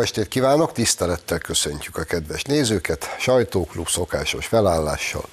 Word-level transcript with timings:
Jó 0.00 0.06
estét 0.06 0.28
kívánok, 0.28 0.72
tisztelettel 0.72 1.38
köszöntjük 1.38 1.96
a 1.96 2.02
kedves 2.04 2.42
nézőket, 2.42 3.16
sajtóklub 3.18 3.88
szokásos 3.88 4.46
felállással, 4.46 5.24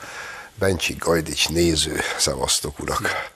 Bencsi 0.56 0.96
Gajdics 1.00 1.50
néző, 1.50 2.00
szevasztok 2.18 2.80
urak! 2.80 3.32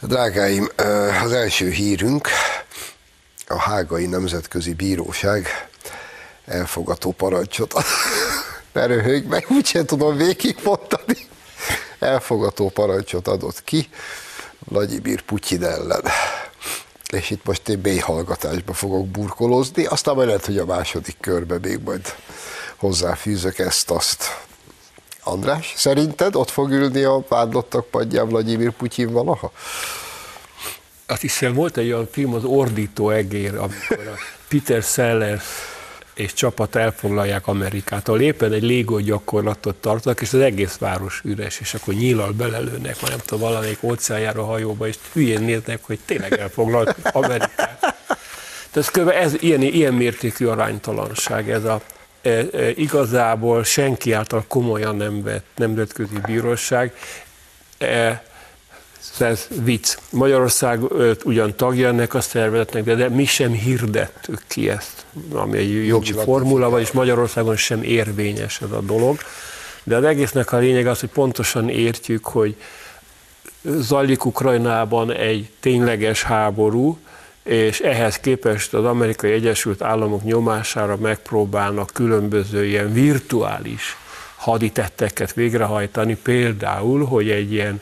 Drágáim, 0.00 0.68
az 1.24 1.32
első 1.32 1.70
hírünk, 1.70 2.28
a 3.46 3.58
Hágai 3.58 4.06
Nemzetközi 4.06 4.74
Bíróság 4.74 5.68
elfogató 6.44 7.12
parancsot, 7.12 7.74
ne 8.72 8.86
röhögj 8.86 9.26
meg, 9.26 9.46
úgysem 9.48 9.86
tudom 9.86 10.16
végigmondani, 10.16 11.16
elfogató 11.98 12.68
parancsot 12.68 13.28
adott 13.28 13.64
ki 13.64 13.88
Vladimir 14.58 15.22
Putyin 15.22 15.64
ellen 15.64 16.02
és 17.12 17.30
itt 17.30 17.44
most 17.44 17.68
én 17.68 17.78
mélyhallgatásba 17.82 18.72
fogok 18.72 19.08
burkolózni, 19.08 19.84
aztán 19.84 20.14
majd 20.14 20.26
lehet, 20.26 20.46
hogy 20.46 20.58
a 20.58 20.64
második 20.64 21.16
körbe 21.20 21.58
még 21.58 21.80
majd 21.84 22.14
hozzáfűzök 22.76 23.58
ezt-azt. 23.58 24.24
András, 25.22 25.72
szerinted 25.76 26.34
ott 26.34 26.50
fog 26.50 26.70
ülni 26.70 27.02
a 27.02 27.24
vádlottak 27.28 27.86
padján 27.86 28.28
Vladimir 28.28 28.70
Putyin 28.70 29.12
valaha? 29.12 29.52
Azt 31.06 31.20
hiszem 31.20 31.54
volt 31.54 31.76
egy 31.76 31.92
olyan 31.92 32.08
film, 32.12 32.34
az 32.34 32.44
Ordító 32.44 33.10
egér, 33.10 33.54
amikor 33.54 34.06
a 34.06 34.18
Peter 34.48 34.82
Sellers 34.82 35.44
és 36.14 36.32
csapat 36.32 36.74
elfoglalják 36.76 37.46
Amerikát, 37.46 38.08
ahol 38.08 38.20
éppen 38.20 38.52
egy 38.52 38.62
légó 38.62 38.98
gyakorlatot 38.98 39.76
tartanak, 39.76 40.20
és 40.20 40.32
az 40.32 40.40
egész 40.40 40.76
város 40.76 41.20
üres, 41.24 41.60
és 41.60 41.74
akkor 41.74 41.94
nyílal 41.94 42.32
belelőnek, 42.32 43.00
vagy 43.00 43.10
nem 43.10 43.18
tudom, 43.18 43.48
valamelyik 43.48 43.82
óceánjára 43.82 44.44
hajóba, 44.44 44.86
és 44.86 44.96
hülyén 45.12 45.42
néznek, 45.42 45.84
hogy 45.84 45.98
tényleg 46.04 46.32
elfoglalt 46.32 46.96
Amerikát. 47.12 47.94
Tehát 48.70 48.96
ez, 48.96 49.06
ez 49.06 49.42
ilyen, 49.42 49.62
ilyen 49.62 49.94
mértékű 49.94 50.46
aránytalanság, 50.46 51.50
ez 51.50 51.64
a 51.64 51.80
e, 52.22 52.30
e, 52.30 52.70
igazából 52.70 53.64
senki 53.64 54.12
által 54.12 54.44
komolyan 54.48 54.96
nem 54.96 55.22
vett 55.22 55.46
nemzetközi 55.56 56.18
bíróság. 56.26 56.94
E, 57.78 58.22
ez 59.18 59.46
vicc. 59.62 59.96
Magyarország 60.10 60.80
ugyan 61.24 61.56
tagja 61.56 61.88
ennek 61.88 62.14
a 62.14 62.20
szervezetnek, 62.20 62.84
de, 62.84 62.94
de 62.94 63.08
mi 63.08 63.24
sem 63.24 63.52
hirdettük 63.52 64.42
ki 64.46 64.68
ezt, 64.68 65.04
ami 65.32 65.58
egy 65.58 65.86
jogi 65.86 66.12
formula, 66.12 66.70
vagyis 66.70 66.90
Magyarországon 66.90 67.56
sem 67.56 67.82
érvényes 67.82 68.60
ez 68.60 68.70
a 68.70 68.80
dolog. 68.80 69.18
De 69.84 69.96
az 69.96 70.04
egésznek 70.04 70.52
a 70.52 70.56
lényeg 70.56 70.86
az, 70.86 71.00
hogy 71.00 71.08
pontosan 71.08 71.68
értjük, 71.68 72.24
hogy 72.24 72.56
zajlik 73.62 74.24
Ukrajnában 74.24 75.12
egy 75.12 75.50
tényleges 75.60 76.22
háború, 76.22 76.98
és 77.42 77.80
ehhez 77.80 78.18
képest 78.18 78.74
az 78.74 78.84
Amerikai 78.84 79.32
Egyesült 79.32 79.82
Államok 79.82 80.24
nyomására 80.24 80.96
megpróbálnak 80.96 81.90
különböző 81.92 82.64
ilyen 82.64 82.92
virtuális 82.92 83.96
haditetteket 84.36 85.32
végrehajtani, 85.32 86.16
például, 86.22 87.04
hogy 87.04 87.30
egy 87.30 87.52
ilyen 87.52 87.80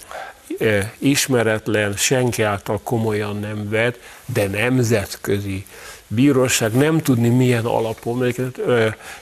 ismeretlen, 0.99 1.97
senki 1.97 2.43
által 2.43 2.81
komolyan 2.83 3.37
nem 3.37 3.69
vett, 3.69 3.99
de 4.27 4.47
nemzetközi 4.47 5.67
bíróság 6.07 6.73
nem 6.73 6.99
tudni 6.99 7.29
milyen 7.29 7.65
alapon, 7.65 8.17
mert 8.17 8.59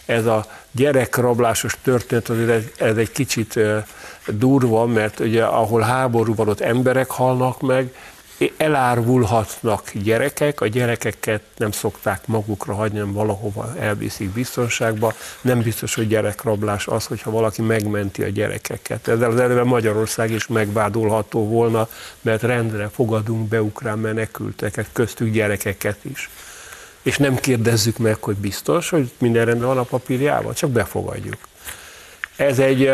ez 0.06 0.26
a 0.26 0.46
gyerekrablásos 0.70 1.76
történet 1.82 2.28
azért 2.28 2.80
ez 2.80 2.96
egy 2.96 3.12
kicsit 3.12 3.60
durva, 4.26 4.86
mert 4.86 5.20
ugye 5.20 5.44
ahol 5.44 5.80
háború 5.80 6.34
van, 6.34 6.48
ott 6.48 6.60
emberek 6.60 7.10
halnak 7.10 7.60
meg, 7.60 7.94
elárvulhatnak 8.56 9.92
gyerekek, 9.92 10.60
a 10.60 10.66
gyerekeket 10.66 11.42
nem 11.56 11.70
szokták 11.70 12.26
magukra 12.26 12.74
hagyni, 12.74 12.98
hanem 12.98 13.12
valahova 13.12 13.74
elviszik 13.78 14.30
biztonságba. 14.30 15.14
Nem 15.40 15.62
biztos, 15.62 15.94
hogy 15.94 16.08
gyerekrablás 16.08 16.86
az, 16.86 17.06
hogyha 17.06 17.30
valaki 17.30 17.62
megmenti 17.62 18.22
a 18.22 18.28
gyerekeket. 18.28 19.08
Ezzel 19.08 19.30
az 19.30 19.40
eleve 19.40 19.64
Magyarország 19.64 20.30
is 20.30 20.46
megvádolható 20.46 21.48
volna, 21.48 21.88
mert 22.20 22.42
rendre 22.42 22.88
fogadunk 22.88 23.48
be 23.48 23.62
ukrán 23.62 23.98
menekülteket, 23.98 24.86
köztük 24.92 25.32
gyerekeket 25.32 26.04
is. 26.04 26.30
És 27.02 27.16
nem 27.16 27.36
kérdezzük 27.36 27.98
meg, 27.98 28.22
hogy 28.22 28.36
biztos, 28.36 28.88
hogy 28.88 29.10
minden 29.18 29.44
rendben 29.44 29.68
van 29.68 29.78
a 29.78 29.82
papírjával, 29.82 30.52
csak 30.52 30.70
befogadjuk. 30.70 31.38
Ez 32.36 32.58
egy 32.58 32.90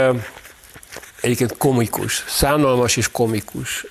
egyébként 1.25 1.57
komikus, 1.57 2.25
szánalmas 2.29 2.97
és 2.97 3.11
komikus 3.11 3.87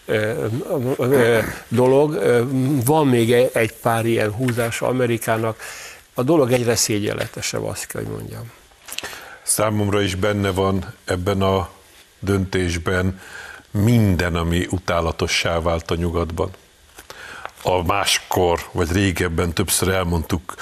dolog. 1.68 2.22
Van 2.86 3.08
még 3.08 3.32
e-, 3.32 3.50
egy 3.54 3.74
pár 3.74 4.06
ilyen 4.06 4.32
húzása 4.32 4.88
Amerikának. 4.88 5.62
A 6.14 6.24
dolog 6.24 6.52
egyre 6.52 6.76
szégyenletesebb, 6.76 7.64
azt 7.64 7.86
kell, 7.86 8.04
hogy 8.04 8.12
mondjam. 8.12 8.52
Számomra 9.44 10.02
is 10.02 10.16
benne 10.16 10.52
van 10.52 10.94
ebben 11.06 11.42
a 11.42 11.70
döntésben 12.20 13.20
minden, 13.72 14.36
ami 14.36 14.68
utálatossá 14.70 15.60
vált 15.60 15.92
a 15.92 15.96
nyugatban. 15.96 16.50
A 17.64 17.84
máskor, 17.84 18.60
vagy 18.72 18.92
régebben 18.92 19.54
többször 19.54 19.90
elmondtuk, 19.90 20.56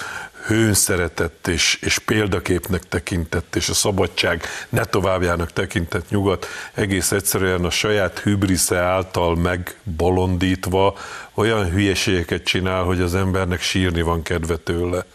hőn 0.45 0.73
szeretett 0.73 1.47
és, 1.47 1.77
és 1.81 1.99
példaképnek 1.99 2.83
tekintett, 2.83 3.55
és 3.55 3.69
a 3.69 3.73
szabadság 3.73 4.43
ne 4.69 4.83
továbbjának 4.83 5.53
tekintett 5.53 6.09
nyugat 6.09 6.47
egész 6.73 7.11
egyszerűen 7.11 7.65
a 7.65 7.69
saját 7.69 8.19
hübrisze 8.19 8.77
által 8.77 9.35
megbolondítva 9.35 10.97
olyan 11.33 11.69
hülyeségeket 11.69 12.43
csinál, 12.43 12.83
hogy 12.83 13.01
az 13.01 13.15
embernek 13.15 13.61
sírni 13.61 14.01
van 14.01 14.21
kedve 14.21 14.55
tőle. 14.55 15.05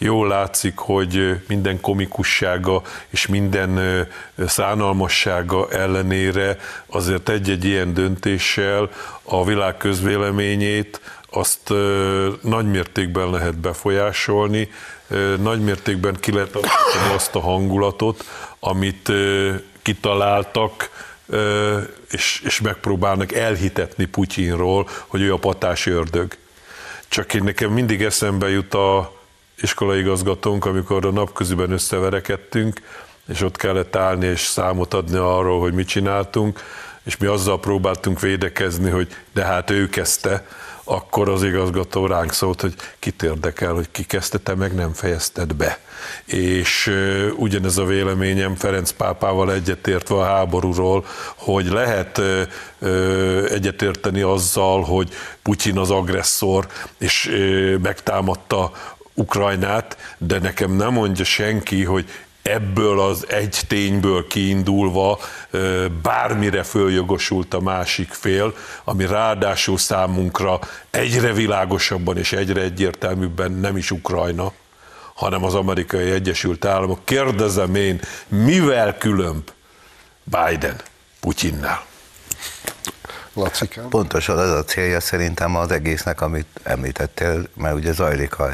Jól 0.00 0.28
látszik, 0.28 0.76
hogy 0.76 1.40
minden 1.48 1.80
komikussága 1.80 2.82
és 3.08 3.26
minden 3.26 4.06
szánalmassága 4.46 5.70
ellenére 5.70 6.56
azért 6.86 7.28
egy-egy 7.28 7.64
ilyen 7.64 7.94
döntéssel 7.94 8.90
a 9.22 9.44
világ 9.44 9.76
közvéleményét 9.76 11.00
azt 11.30 11.68
nagy 12.40 12.66
mértékben 12.66 13.30
lehet 13.30 13.58
befolyásolni, 13.58 14.70
nagy 15.40 15.60
mértékben 15.60 16.16
ki 16.20 16.32
lehet 16.32 16.58
azt 17.14 17.34
a 17.34 17.40
hangulatot, 17.40 18.24
amit 18.58 19.12
kitaláltak, 19.82 20.90
és, 22.10 22.42
és 22.44 22.60
megpróbálnak 22.60 23.32
elhitetni 23.32 24.04
Putyinról, 24.04 24.88
hogy 25.06 25.20
ő 25.20 25.32
a 25.32 25.36
patás 25.38 25.86
ördög. 25.86 26.36
Csak 27.08 27.34
én 27.34 27.44
nekem 27.44 27.70
mindig 27.70 28.02
eszembe 28.02 28.48
jut 28.48 28.74
a 28.74 29.12
iskolai 29.60 29.98
igazgatónk, 29.98 30.64
amikor 30.64 31.06
a 31.06 31.10
napközben 31.10 31.70
összeverekedtünk, 31.70 32.80
és 33.28 33.42
ott 33.42 33.56
kellett 33.56 33.96
állni 33.96 34.26
és 34.26 34.40
számot 34.40 34.94
adni 34.94 35.16
arról, 35.16 35.60
hogy 35.60 35.72
mit 35.72 35.88
csináltunk, 35.88 36.60
és 37.02 37.16
mi 37.16 37.26
azzal 37.26 37.60
próbáltunk 37.60 38.20
védekezni, 38.20 38.90
hogy 38.90 39.16
de 39.32 39.44
hát 39.44 39.70
ő 39.70 39.88
kezdte, 39.88 40.46
akkor 40.88 41.28
az 41.28 41.42
igazgató 41.42 42.06
ránk 42.06 42.32
szólt, 42.32 42.60
hogy 42.60 42.74
kit 42.98 43.22
érdekel, 43.22 43.72
hogy 43.72 43.90
ki 43.90 44.02
kezdte, 44.02 44.38
te 44.38 44.54
meg 44.54 44.74
nem 44.74 44.92
fejezted 44.92 45.54
be. 45.54 45.78
És 46.24 46.92
ugyanez 47.36 47.78
a 47.78 47.84
véleményem 47.84 48.54
Ferenc 48.54 48.90
pápával 48.90 49.52
egyetértve 49.52 50.14
a 50.14 50.24
háborúról, 50.24 51.04
hogy 51.34 51.66
lehet 51.66 52.20
egyetérteni 53.50 54.20
azzal, 54.20 54.82
hogy 54.82 55.08
Putyin 55.42 55.78
az 55.78 55.90
agresszor, 55.90 56.66
és 56.98 57.30
megtámadta 57.82 58.72
Ukrajnát, 59.14 59.96
de 60.18 60.38
nekem 60.38 60.72
nem 60.72 60.92
mondja 60.92 61.24
senki, 61.24 61.84
hogy 61.84 62.08
ebből 62.48 63.00
az 63.00 63.24
egy 63.28 63.60
tényből 63.68 64.26
kiindulva 64.26 65.18
bármire 66.02 66.62
följogosult 66.62 67.54
a 67.54 67.60
másik 67.60 68.12
fél, 68.12 68.54
ami 68.84 69.06
ráadásul 69.06 69.78
számunkra 69.78 70.58
egyre 70.90 71.32
világosabban 71.32 72.18
és 72.18 72.32
egyre 72.32 72.60
egyértelműbben 72.60 73.52
nem 73.52 73.76
is 73.76 73.90
Ukrajna, 73.90 74.52
hanem 75.14 75.44
az 75.44 75.54
amerikai 75.54 76.10
Egyesült 76.10 76.64
Államok. 76.64 77.04
Kérdezem 77.04 77.74
én, 77.74 78.00
mivel 78.28 78.96
különb 78.96 79.50
Biden 80.24 80.76
Putyinnál? 81.20 81.86
Pontosan 83.88 84.38
ez 84.38 84.50
a 84.50 84.64
célja 84.64 85.00
szerintem 85.00 85.56
az 85.56 85.70
egésznek, 85.70 86.20
amit 86.20 86.46
említettél, 86.62 87.48
mert 87.54 87.74
ugye 87.74 87.92
zajlik 87.92 88.38
a 88.38 88.50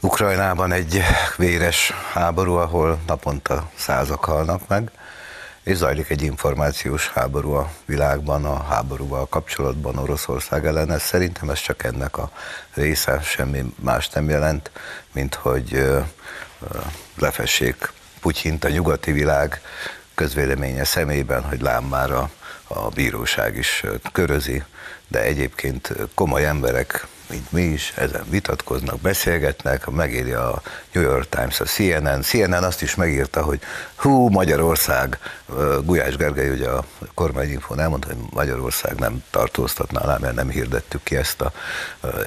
Ukrajnában 0.00 0.72
egy 0.72 1.02
véres 1.36 1.92
háború, 2.12 2.54
ahol 2.54 2.98
naponta 3.06 3.70
százak 3.76 4.24
halnak 4.24 4.68
meg, 4.68 4.90
és 5.62 5.76
zajlik 5.76 6.10
egy 6.10 6.22
információs 6.22 7.08
háború 7.08 7.52
a 7.52 7.70
világban, 7.84 8.44
a 8.44 8.62
háborúval 8.62 9.26
kapcsolatban 9.26 9.98
Oroszország 9.98 10.66
ellen. 10.66 10.92
Ez 10.92 11.02
szerintem 11.02 11.50
ez 11.50 11.60
csak 11.60 11.84
ennek 11.84 12.16
a 12.18 12.30
része, 12.74 13.20
semmi 13.20 13.74
más 13.80 14.08
nem 14.08 14.28
jelent, 14.28 14.70
mint 15.12 15.34
hogy 15.34 15.86
lefessék 17.16 17.92
Putyint 18.20 18.64
a 18.64 18.68
nyugati 18.68 19.12
világ 19.12 19.60
közvéleménye 20.14 20.84
szemében, 20.84 21.42
hogy 21.42 21.60
lám 21.60 21.84
már 21.84 22.10
a, 22.10 22.30
a 22.66 22.88
bíróság 22.88 23.56
is 23.56 23.84
körözi, 24.12 24.62
de 25.08 25.22
egyébként 25.22 25.92
komoly 26.14 26.46
emberek 26.46 27.06
mint 27.28 27.52
mi 27.52 27.62
is, 27.62 27.92
ezen 27.96 28.24
vitatkoznak, 28.30 29.00
beszélgetnek, 29.00 29.90
megéri 29.90 30.32
a 30.32 30.62
New 30.92 31.02
York 31.02 31.28
Times, 31.28 31.60
a 31.60 31.64
CNN. 31.64 32.22
CNN 32.22 32.64
azt 32.64 32.82
is 32.82 32.94
megírta, 32.94 33.42
hogy 33.42 33.60
hú, 33.94 34.28
Magyarország, 34.28 35.18
Gulyás 35.84 36.16
Gergely, 36.16 36.50
ugye 36.50 36.68
a 36.68 36.84
kormányinfón 37.14 37.80
elmondta, 37.80 38.06
hogy 38.06 38.16
Magyarország 38.30 38.98
nem 38.98 39.22
tartóztatná 39.30 40.00
alá, 40.00 40.16
mert 40.20 40.34
nem 40.34 40.48
hirdettük 40.48 41.02
ki 41.02 41.16
ezt 41.16 41.40
a 41.40 41.52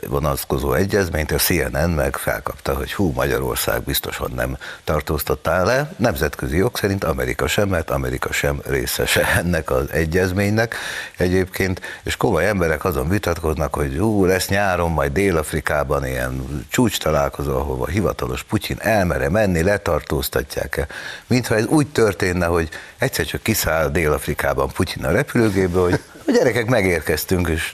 vonatkozó 0.08 0.74
egyezményt, 0.74 1.32
a 1.32 1.38
CNN 1.38 1.90
meg 1.90 2.16
felkapta, 2.16 2.74
hogy 2.76 2.94
hú, 2.94 3.12
Magyarország 3.16 3.84
biztosan 3.84 4.32
nem 4.36 4.58
tartóztattá 4.84 5.64
le. 5.64 5.94
Nemzetközi 5.98 6.58
jog 6.58 6.78
szerint 6.78 7.04
Amerika 7.04 7.48
sem, 7.48 7.70
mert 7.70 7.90
Amerika 7.90 8.32
sem 8.32 8.62
részese 8.66 9.36
ennek 9.38 9.72
az 9.72 9.92
egyezménynek 9.92 10.76
egyébként, 11.18 11.82
és 12.04 12.16
komoly 12.16 12.48
emberek 12.48 12.86
azon 12.86 13.10
vitatkoznak, 13.10 13.76
hogy 13.76 13.96
hú, 13.98 14.26
lesz 14.26 14.48
nyáron 14.48 14.91
majd 14.92 15.12
Dél-Afrikában 15.12 16.06
ilyen 16.06 16.66
csúcs 16.70 17.00
találkozó, 17.00 17.56
ahova 17.56 17.88
hivatalos 17.88 18.44
Putyin 18.44 18.78
elmere 18.80 19.30
menni, 19.30 19.62
letartóztatják-e. 19.62 20.88
Mintha 21.28 21.56
ez 21.56 21.66
úgy 21.66 21.88
történne, 21.88 22.46
hogy 22.46 22.70
egyszer 22.98 23.26
csak 23.26 23.44
kiszáll 23.44 23.90
Dél-Afrikában 23.90 24.72
Putyin 24.72 25.06
a 25.06 25.12
repülőgéből, 25.12 25.90
hogy 25.90 26.00
a 26.26 26.32
gyerekek 26.32 26.66
megérkeztünk, 26.66 27.48
és 27.48 27.74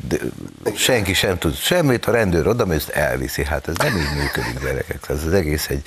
senki 0.75 1.13
sem 1.13 1.37
tud 1.37 1.55
semmit, 1.55 2.05
a 2.05 2.11
rendőr 2.11 2.47
oda, 2.47 2.73
ezt 2.73 2.89
elviszi. 2.89 3.43
Hát 3.43 3.67
ez 3.67 3.75
nem 3.75 3.97
így 3.97 4.21
működik, 4.21 4.59
gyerekek. 4.61 5.09
Ez 5.09 5.23
az 5.23 5.33
egész 5.33 5.67
egy, 5.69 5.83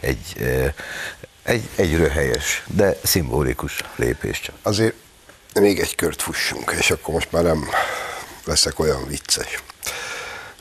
egy, 0.00 0.36
egy, 1.42 1.68
egy 1.74 1.96
röhelyes, 1.96 2.64
de 2.66 2.96
szimbolikus 3.02 3.80
lépés 3.96 4.40
csak. 4.40 4.54
Azért 4.62 4.94
még 5.60 5.78
egy 5.78 5.94
kört 5.94 6.22
fussunk, 6.22 6.74
és 6.78 6.90
akkor 6.90 7.14
most 7.14 7.32
már 7.32 7.42
nem 7.42 7.68
leszek 8.44 8.78
olyan 8.78 9.06
vicces. 9.08 9.62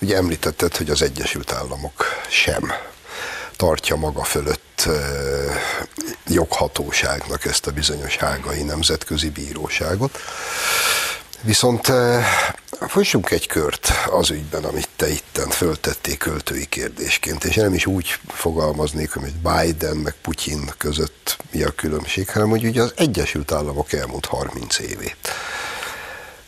Ugye 0.04 0.16
említetted, 0.16 0.78
hogy 0.78 0.90
az 0.90 1.02
Egyesült 1.02 1.52
Államok 1.52 2.06
sem 2.30 2.72
tartja 3.56 3.96
maga 3.96 4.24
fölött 4.24 4.90
joghatóságnak 6.28 7.46
ezt 7.46 7.68
a 7.68 7.72
bizonyos 7.72 8.18
hágai 8.18 8.64
nemzetközi 8.64 9.30
bíróságot. 9.30 10.20
Viszont 11.42 11.92
fussunk 12.88 13.32
egy 13.32 13.48
kört 13.48 13.92
az 14.10 14.30
ügyben, 14.30 14.64
amit 14.64 14.90
te 14.96 15.10
itten 15.10 15.50
föltették 15.50 16.18
költői 16.18 16.66
kérdésként, 16.66 17.44
és 17.44 17.56
nem 17.56 17.74
is 17.74 17.86
úgy 17.86 18.20
fogalmaznék, 18.28 19.14
hogy 19.14 19.34
Biden 19.34 19.98
meg 19.98 20.14
Putyin 20.22 20.74
között 20.78 21.38
mi 21.52 21.64
a 21.64 21.72
különbség, 21.72 22.30
hanem 22.30 22.50
hogy 22.50 22.66
ugye 22.66 22.82
az 22.82 22.94
Egyesült 22.96 23.52
Államok 23.52 23.94
elmúlt 23.94 24.26
30 24.26 24.80
évét. 24.80 25.30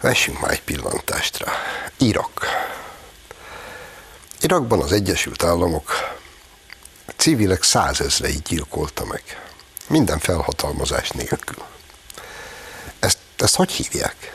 Vessünk 0.02 0.40
már 0.40 0.52
egy 0.52 0.64
pillantást 0.64 1.38
rá. 1.38 1.52
Irak. 1.98 2.74
Irakban 4.42 4.82
az 4.82 4.92
Egyesült 4.92 5.44
Államok 5.44 5.92
civilek 7.16 7.64
százezreit 7.64 8.44
gyilkolta 8.44 9.06
meg. 9.06 9.24
Minden 9.88 10.20
felhatalmazás 10.20 11.10
nélkül. 11.10 11.64
Ezt, 13.00 13.18
ezt 13.38 13.56
hogy 13.56 13.72
hívják? 13.72 14.34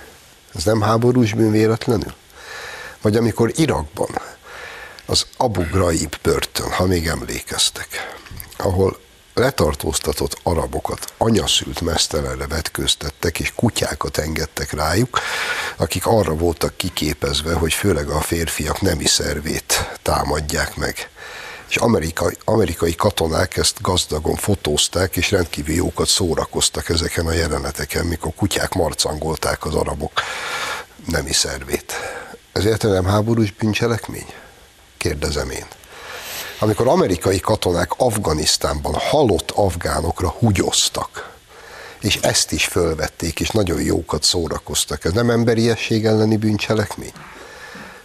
Ez 0.54 0.64
nem 0.64 0.80
háborús 0.80 1.32
bűn 1.32 1.50
véletlenül? 1.50 2.14
Vagy 3.00 3.16
amikor 3.16 3.52
Irakban 3.56 4.20
az 5.06 5.26
Abu 5.36 5.62
Ghraib 5.62 6.16
börtön, 6.22 6.72
ha 6.72 6.86
még 6.86 7.06
emlékeztek, 7.06 8.16
ahol 8.56 9.00
letartóztatott 9.34 10.38
arabokat 10.42 11.12
anyaszült 11.16 11.80
mesztelenre 11.80 12.46
vetköztettek, 12.46 13.40
és 13.40 13.52
kutyákat 13.54 14.18
engedtek 14.18 14.72
rájuk, 14.72 15.20
akik 15.76 16.06
arra 16.06 16.34
voltak 16.34 16.76
kiképezve, 16.76 17.54
hogy 17.54 17.72
főleg 17.72 18.08
a 18.08 18.20
férfiak 18.20 18.80
nemi 18.80 19.06
szervét 19.06 19.98
támadják 20.02 20.76
meg 20.76 21.10
és 21.70 21.76
amerikai, 21.76 22.36
amerikai 22.44 22.94
katonák 22.94 23.56
ezt 23.56 23.80
gazdagon 23.80 24.36
fotózták, 24.36 25.16
és 25.16 25.30
rendkívül 25.30 25.74
jókat 25.74 26.06
szórakoztak 26.06 26.88
ezeken 26.88 27.26
a 27.26 27.32
jeleneteken, 27.32 28.06
mikor 28.06 28.34
kutyák 28.34 28.72
marcangolták 28.72 29.64
az 29.64 29.74
arabok 29.74 30.12
nemi 31.06 31.32
szervét. 31.32 31.92
Ezért 32.52 32.82
nem 32.82 33.04
háborús 33.04 33.52
bűncselekmény? 33.52 34.26
Kérdezem 34.96 35.50
én. 35.50 35.66
Amikor 36.62 36.88
amerikai 36.88 37.40
katonák 37.40 37.90
Afganisztánban 37.96 38.94
halott 38.94 39.50
afgánokra 39.50 40.28
hugyoztak, 40.28 41.30
és 42.00 42.16
ezt 42.16 42.52
is 42.52 42.64
fölvették, 42.64 43.40
és 43.40 43.50
nagyon 43.50 43.82
jókat 43.82 44.22
szórakoztak, 44.22 45.04
ez 45.04 45.12
nem 45.12 45.30
emberiesség 45.30 46.06
elleni 46.06 46.36
bűncselekmény? 46.36 47.12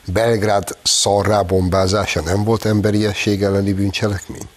Belgrád 0.06 0.78
szarrá 0.84 1.42
bombázása 1.42 2.22
nem 2.22 2.44
volt 2.44 2.66
emberiesség 2.66 3.44
elleni 3.44 3.74
bűncselekmény? 3.74 4.50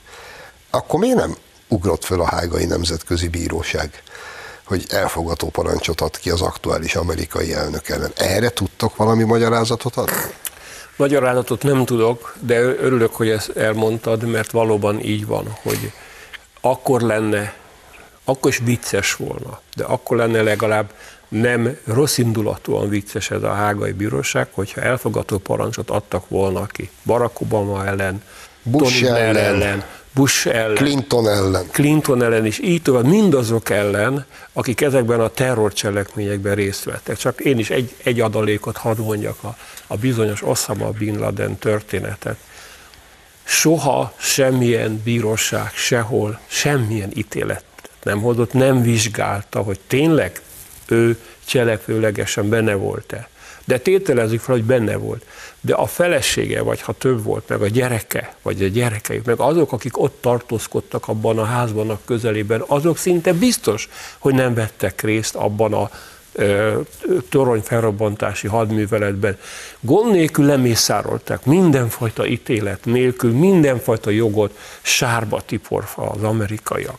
Akkor 0.71 1.01
miért 1.01 1.17
nem 1.17 1.37
ugrott 1.69 2.05
föl 2.05 2.21
a 2.21 2.27
Hágai 2.27 2.65
Nemzetközi 2.65 3.29
Bíróság, 3.29 4.03
hogy 4.65 4.87
elfogató 4.91 5.49
parancsot 5.49 6.01
ad 6.01 6.19
ki 6.19 6.31
az 6.31 6.41
aktuális 6.41 6.95
amerikai 6.95 7.53
elnök 7.53 7.89
ellen? 7.89 8.13
Erre 8.17 8.49
tudtok 8.49 8.97
valami 8.97 9.23
magyarázatot 9.23 9.97
adni? 9.97 10.35
Magyarázatot 10.99 11.63
nem 11.63 11.85
tudok, 11.85 12.35
de 12.41 12.61
örülök, 12.61 13.15
hogy 13.15 13.29
ezt 13.29 13.57
elmondtad, 13.57 14.23
mert 14.23 14.51
valóban 14.51 15.01
így 15.01 15.27
van, 15.27 15.57
hogy 15.63 15.93
akkor 16.61 17.01
lenne, 17.01 17.55
akkor 18.25 18.51
is 18.51 18.59
vicces 18.59 19.15
volna, 19.15 19.61
de 19.77 19.85
akkor 19.85 20.17
lenne 20.17 20.43
legalább 20.43 20.93
nem 21.29 21.77
rosszindulatúan 21.85 22.89
vicces 22.89 23.31
ez 23.31 23.43
a 23.43 23.53
hágai 23.53 23.93
bíróság, 23.93 24.49
hogyha 24.53 24.81
elfogadó 24.81 25.39
parancsot 25.39 25.91
adtak 25.91 26.29
volna 26.29 26.67
ki 26.67 26.91
Barack 27.05 27.41
Obama 27.41 27.87
ellen, 27.87 28.23
Bush 28.63 29.01
Tony 29.01 29.17
ellen, 29.17 29.37
ellen, 29.37 29.85
Bush 30.15 30.47
ellen, 30.47 30.75
Clinton 30.75 31.29
ellen. 31.29 31.67
Clinton 31.71 32.23
ellen 32.23 32.47
is, 32.47 32.59
így 32.59 32.83
tovább, 32.83 33.07
mindazok 33.07 33.71
ellen, 33.71 34.27
akik 34.53 34.81
ezekben 34.81 35.21
a 35.21 35.29
terrorcselekményekben 35.29 36.55
részt 36.55 36.85
vettek. 36.85 37.17
Csak 37.17 37.41
én 37.41 37.59
is 37.59 37.71
egy, 37.71 37.95
egy 38.03 38.21
adalékot 38.21 38.77
hadd 38.77 39.01
mondjak 39.01 39.43
a, 39.43 39.57
a 39.87 39.97
bizonyos 39.97 40.43
Osama 40.43 40.91
Bin 40.91 41.19
Laden 41.19 41.59
történetet. 41.59 42.37
Soha 43.45 44.15
semmilyen 44.17 45.01
bíróság, 45.05 45.71
sehol, 45.75 46.41
semmilyen 46.47 47.11
ítélet 47.15 47.63
nem 48.09 48.21
hozott, 48.21 48.53
nem 48.53 48.83
vizsgálta, 48.83 49.63
hogy 49.63 49.81
tényleg 49.87 50.41
ő 50.89 51.19
cselekvőlegesen 51.45 52.49
benne 52.49 52.75
volt-e. 52.75 53.29
De 53.65 53.79
tételezzük 53.79 54.41
fel, 54.41 54.55
hogy 54.55 54.65
benne 54.65 54.97
volt. 54.97 55.25
De 55.69 55.75
a 55.75 55.87
felesége, 55.87 56.63
vagy 56.63 56.81
ha 56.81 56.93
több 56.93 57.23
volt, 57.23 57.49
meg 57.49 57.63
a 57.63 57.67
gyereke, 57.67 58.35
vagy 58.43 58.63
a 58.63 58.67
gyerekei, 58.67 59.21
meg 59.25 59.41
azok, 59.41 59.73
akik 59.73 59.99
ott 59.99 60.19
tartózkodtak 60.21 61.09
abban 61.09 61.39
a 61.39 61.45
házban 61.45 61.91
a 61.91 61.99
közelében, 62.05 62.65
azok 62.67 62.99
szinte 62.99 63.33
biztos, 63.33 63.89
hogy 64.19 64.35
nem 64.35 64.55
vettek 64.55 65.03
részt 65.03 65.35
abban 65.35 65.73
a 65.73 65.91
torony 67.29 67.61
felrobbantási 67.61 68.47
hadműveletben. 68.47 69.39
Gond 69.81 70.13
nélkül 70.13 70.47
lemészárolták, 70.47 71.45
mindenfajta 71.45 72.27
ítélet 72.27 72.85
nélkül, 72.85 73.33
mindenfajta 73.33 74.11
jogot 74.11 74.59
sárba 74.83 75.41
tiporva 75.41 76.11
az 76.11 76.23
amerikaiak 76.23 76.99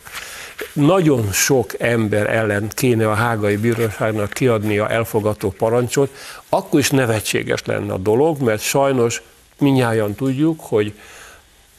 nagyon 0.72 1.32
sok 1.32 1.80
ember 1.80 2.34
ellen 2.34 2.68
kéne 2.74 3.10
a 3.10 3.14
hágai 3.14 3.56
bíróságnak 3.56 4.30
kiadnia 4.30 4.88
elfogató 4.88 5.50
parancsot, 5.50 6.10
akkor 6.48 6.80
is 6.80 6.90
nevetséges 6.90 7.64
lenne 7.64 7.92
a 7.92 7.98
dolog, 7.98 8.40
mert 8.40 8.60
sajnos 8.62 9.22
minnyáján 9.58 10.14
tudjuk, 10.14 10.60
hogy 10.60 10.92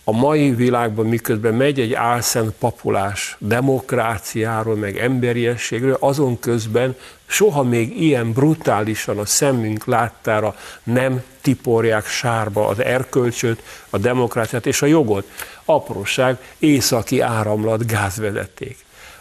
a 0.03 0.11
mai 0.11 0.51
világban 0.51 1.05
miközben 1.05 1.53
megy 1.53 1.79
egy 1.79 1.93
álszent 1.93 2.53
papulás 2.59 3.35
demokráciáról, 3.39 4.75
meg 4.75 4.97
emberiességről, 4.97 5.97
azon 5.99 6.39
közben 6.39 6.95
soha 7.25 7.63
még 7.63 8.01
ilyen 8.01 8.31
brutálisan 8.31 9.17
a 9.17 9.25
szemünk 9.25 9.85
láttára 9.85 10.55
nem 10.83 11.23
tiporják 11.41 12.05
sárba 12.05 12.67
az 12.67 12.79
erkölcsöt, 12.79 13.63
a 13.89 13.97
demokráciát 13.97 14.65
és 14.65 14.81
a 14.81 14.85
jogot. 14.85 15.29
Apróság, 15.65 16.37
északi 16.59 17.19
áramlat 17.19 17.85
gázvezeték. 17.85 18.77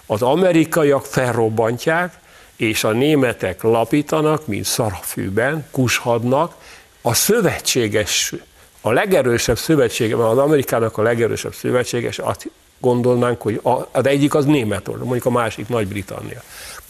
Az 0.07 0.23
amerikaiak 0.23 1.05
felrobbantják, 1.05 2.19
és 2.57 2.85
a 2.85 2.91
németek 2.91 3.63
lapítanak, 3.63 4.47
mint 4.47 4.65
szarafűben, 4.65 5.67
kushadnak, 5.71 6.55
a 7.03 7.15
szövetséges, 7.15 8.35
a 8.81 8.93
legerősebb 8.93 9.59
szövetsége, 9.59 10.29
az 10.29 10.39
Amerikának 10.39 10.99
a 10.99 11.03
legerősebb 11.03 11.55
szövetséges, 11.55 12.19
azt 12.19 12.51
gondolnánk, 12.79 13.43
hogy 13.43 13.61
az 13.91 14.07
egyik 14.07 14.35
az 14.35 14.45
Németország, 14.45 15.05
mondjuk 15.05 15.27
a 15.27 15.31
másik 15.31 15.69
Nagy-Britannia. 15.69 16.43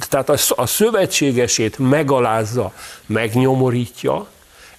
Tehát 0.09 0.29
a, 0.29 0.37
a 0.49 0.67
szövetségesét 0.67 1.79
megalázza, 1.79 2.73
megnyomorítja, 3.07 4.27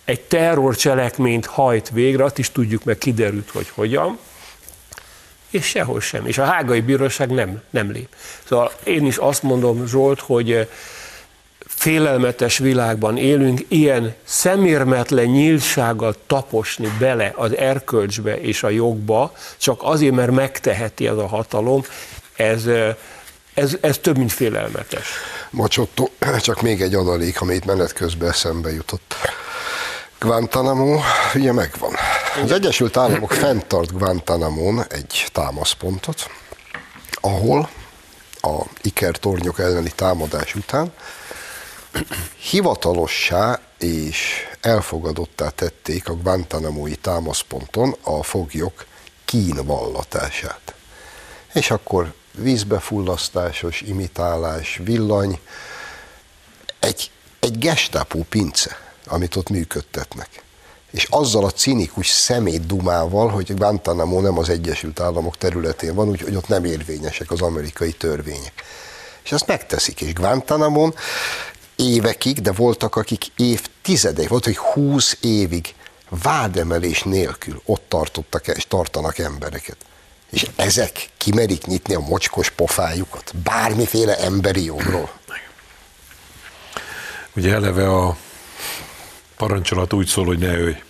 egy 0.05 0.21
terrorcselekményt 0.21 1.45
hajt 1.45 1.89
végre, 1.89 2.23
azt 2.23 2.37
is 2.37 2.51
tudjuk, 2.51 2.83
meg 2.83 2.97
kiderült, 2.97 3.49
hogy 3.49 3.69
hogyan, 3.69 4.17
és 5.49 5.65
sehol 5.65 5.99
sem. 5.99 6.27
És 6.27 6.37
a 6.37 6.43
hágai 6.43 6.81
bíróság 6.81 7.29
nem, 7.29 7.61
nem 7.69 7.91
lép. 7.91 8.15
Szóval 8.43 8.71
én 8.83 9.05
is 9.05 9.17
azt 9.17 9.43
mondom, 9.43 9.87
Zsolt, 9.87 10.19
hogy 10.19 10.67
félelmetes 11.81 12.57
világban 12.57 13.17
élünk, 13.17 13.65
ilyen 13.67 14.15
szemérmetlen 14.23 15.25
nyílsággal 15.25 16.15
taposni 16.27 16.95
bele 16.99 17.33
az 17.35 17.57
erkölcsbe 17.57 18.41
és 18.41 18.63
a 18.63 18.69
jogba, 18.69 19.33
csak 19.57 19.79
azért, 19.83 20.13
mert 20.13 20.31
megteheti 20.31 21.07
ez 21.07 21.17
a 21.17 21.27
hatalom, 21.27 21.83
ez, 22.35 22.63
ez, 23.53 23.77
ez 23.81 23.97
több, 23.97 24.17
mint 24.17 24.31
félelmetes. 24.31 25.07
Macsotto, 25.49 26.07
csak 26.39 26.61
még 26.61 26.81
egy 26.81 26.95
adalék, 26.95 27.41
amit 27.41 27.65
menet 27.65 27.93
közben 27.93 28.29
eszembe 28.29 28.71
jutott. 28.73 29.15
Guantanamo 30.19 30.99
ugye 31.35 31.51
megvan. 31.51 31.95
Az 32.43 32.51
Egyesült 32.51 32.97
Államok 32.97 33.31
fenntart 33.31 33.97
Guantanamon 33.97 34.83
egy 34.89 35.27
támaszpontot, 35.31 36.29
ahol 37.21 37.69
a 38.41 38.61
Iker 38.81 39.15
tornyok 39.17 39.59
elleni 39.59 39.91
támadás 39.95 40.55
után 40.55 40.91
hivatalossá 42.49 43.59
és 43.77 44.47
elfogadottá 44.61 45.49
tették 45.49 46.09
a 46.09 46.15
Guantanamo-i 46.15 46.95
támaszponton 46.95 47.95
a 48.01 48.23
foglyok 48.23 48.85
kínvallatását. 49.25 50.73
És 51.53 51.71
akkor 51.71 52.13
vízbefullasztásos, 52.31 53.81
imitálás, 53.81 54.79
villany, 54.83 55.39
egy, 56.79 57.11
egy 57.39 57.57
gestapo 57.57 58.23
pince, 58.29 58.77
amit 59.05 59.35
ott 59.35 59.49
működtetnek. 59.49 60.43
És 60.91 61.07
azzal 61.09 61.45
a 61.45 61.51
cinikus 61.51 62.07
szemétdumával, 62.07 63.29
hogy 63.29 63.55
Guantanamo 63.55 64.21
nem 64.21 64.37
az 64.37 64.49
Egyesült 64.49 64.99
Államok 64.99 65.37
területén 65.37 65.95
van, 65.95 66.09
úgyhogy 66.09 66.35
ott 66.35 66.47
nem 66.47 66.65
érvényesek 66.65 67.31
az 67.31 67.41
amerikai 67.41 67.91
törvények. 67.91 68.53
És 69.23 69.31
ezt 69.31 69.47
megteszik, 69.47 70.01
és 70.01 70.13
Guantanamon 70.13 70.95
évekig, 71.81 72.41
de 72.41 72.51
voltak, 72.51 72.95
akik 72.95 73.25
évtizedek, 73.35 74.27
volt, 74.27 74.43
hogy 74.43 74.57
húsz 74.57 75.17
évig 75.21 75.73
vádemelés 76.09 77.03
nélkül 77.03 77.61
ott 77.65 77.85
tartottak 77.87 78.47
és 78.47 78.65
tartanak 78.67 79.17
embereket. 79.17 79.77
És 80.29 80.47
ezek 80.55 81.09
kimerik 81.17 81.65
nyitni 81.65 81.93
a 81.93 81.99
mocskos 81.99 82.49
pofájukat, 82.49 83.35
bármiféle 83.43 84.17
emberi 84.17 84.63
jogról. 84.63 85.11
Ugye 87.35 87.53
eleve 87.53 87.89
a 87.89 88.17
parancsolat 89.37 89.93
úgy 89.93 90.07
szól, 90.07 90.25
hogy 90.25 90.39
ne 90.39 90.57
ölj. 90.57 90.81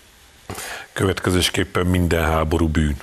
Következésképpen 0.93 1.85
minden 1.85 2.25
háború 2.25 2.67
bűn. 2.67 2.97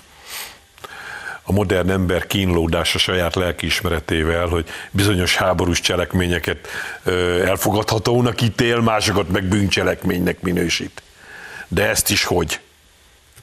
A 1.50 1.52
modern 1.52 1.90
ember 1.90 2.26
kínlódása 2.26 2.98
saját 2.98 3.34
lelkiismeretével, 3.34 4.46
hogy 4.46 4.68
bizonyos 4.90 5.36
háborús 5.36 5.80
cselekményeket 5.80 6.68
elfogadhatónak 7.44 8.40
ítél, 8.40 8.80
másokat 8.80 9.28
meg 9.28 9.44
bűncselekménynek 9.44 10.40
minősít. 10.40 11.02
De 11.68 11.88
ezt 11.88 12.10
is 12.10 12.24
hogy? 12.24 12.60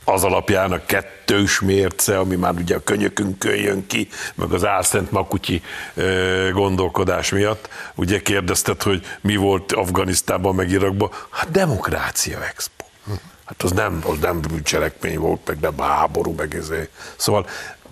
az 0.07 0.23
alapján 0.23 0.71
a 0.71 0.85
kettős 0.85 1.59
mérce, 1.59 2.19
ami 2.19 2.35
már 2.35 2.53
ugye 2.53 2.75
a 2.75 2.83
könyökünkön 2.83 3.55
jön 3.55 3.87
ki, 3.87 4.07
meg 4.35 4.51
az 4.51 4.65
álszent 4.65 5.11
makutyi 5.11 5.61
gondolkodás 6.53 7.29
miatt. 7.29 7.69
Ugye 7.95 8.21
kérdezted, 8.21 8.81
hogy 8.81 9.05
mi 9.21 9.35
volt 9.35 9.71
Afganisztánban, 9.71 10.55
meg 10.55 10.69
Irakban? 10.69 11.11
Hát 11.29 11.51
demokrácia 11.51 12.45
expo. 12.45 12.85
Hát 13.45 13.63
az 13.63 13.71
nem, 13.71 14.01
az 14.05 14.17
nem 14.19 14.41
bűncselekmény 14.41 15.17
volt, 15.17 15.39
meg 15.45 15.59
nem 15.59 15.77
háború, 15.77 16.33
meg 16.33 16.55
ezé. 16.55 16.89
Szóval 17.15 17.47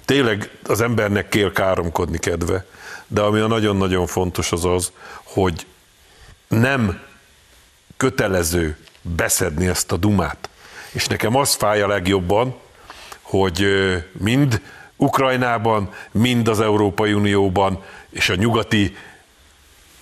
tényleg 0.05 0.49
az 0.63 0.81
embernek 0.81 1.29
kell 1.29 1.51
káromkodni 1.51 2.17
kedve, 2.17 2.65
de 3.07 3.21
ami 3.21 3.39
a 3.39 3.47
nagyon-nagyon 3.47 4.07
fontos 4.07 4.51
az 4.51 4.65
az, 4.65 4.91
hogy 5.23 5.65
nem 6.47 7.01
kötelező 7.97 8.77
beszedni 9.01 9.67
ezt 9.67 9.91
a 9.91 9.97
dumát. 9.97 10.49
És 10.91 11.07
nekem 11.07 11.35
az 11.35 11.53
fáj 11.53 11.81
a 11.81 11.87
legjobban, 11.87 12.55
hogy 13.21 13.65
mind 14.11 14.61
Ukrajnában, 14.95 15.93
mind 16.11 16.47
az 16.47 16.59
Európai 16.59 17.13
Unióban, 17.13 17.83
és 18.09 18.29
a 18.29 18.35
nyugati 18.35 18.95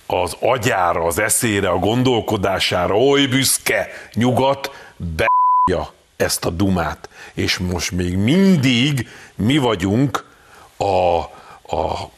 az 0.06 0.36
agyára, 0.40 1.04
az 1.04 1.18
eszére, 1.18 1.68
a 1.68 1.78
gondolkodására 1.78 2.94
oly 2.94 3.26
büszke 3.26 3.88
nyugat 4.14 4.70
be 4.96 5.26
ezt 6.22 6.44
a 6.44 6.50
dumát. 6.50 7.08
És 7.34 7.58
most 7.58 7.90
még 7.90 8.16
mindig 8.16 9.08
mi 9.34 9.58
vagyunk 9.58 10.24
a, 10.76 11.18
a 11.76 12.10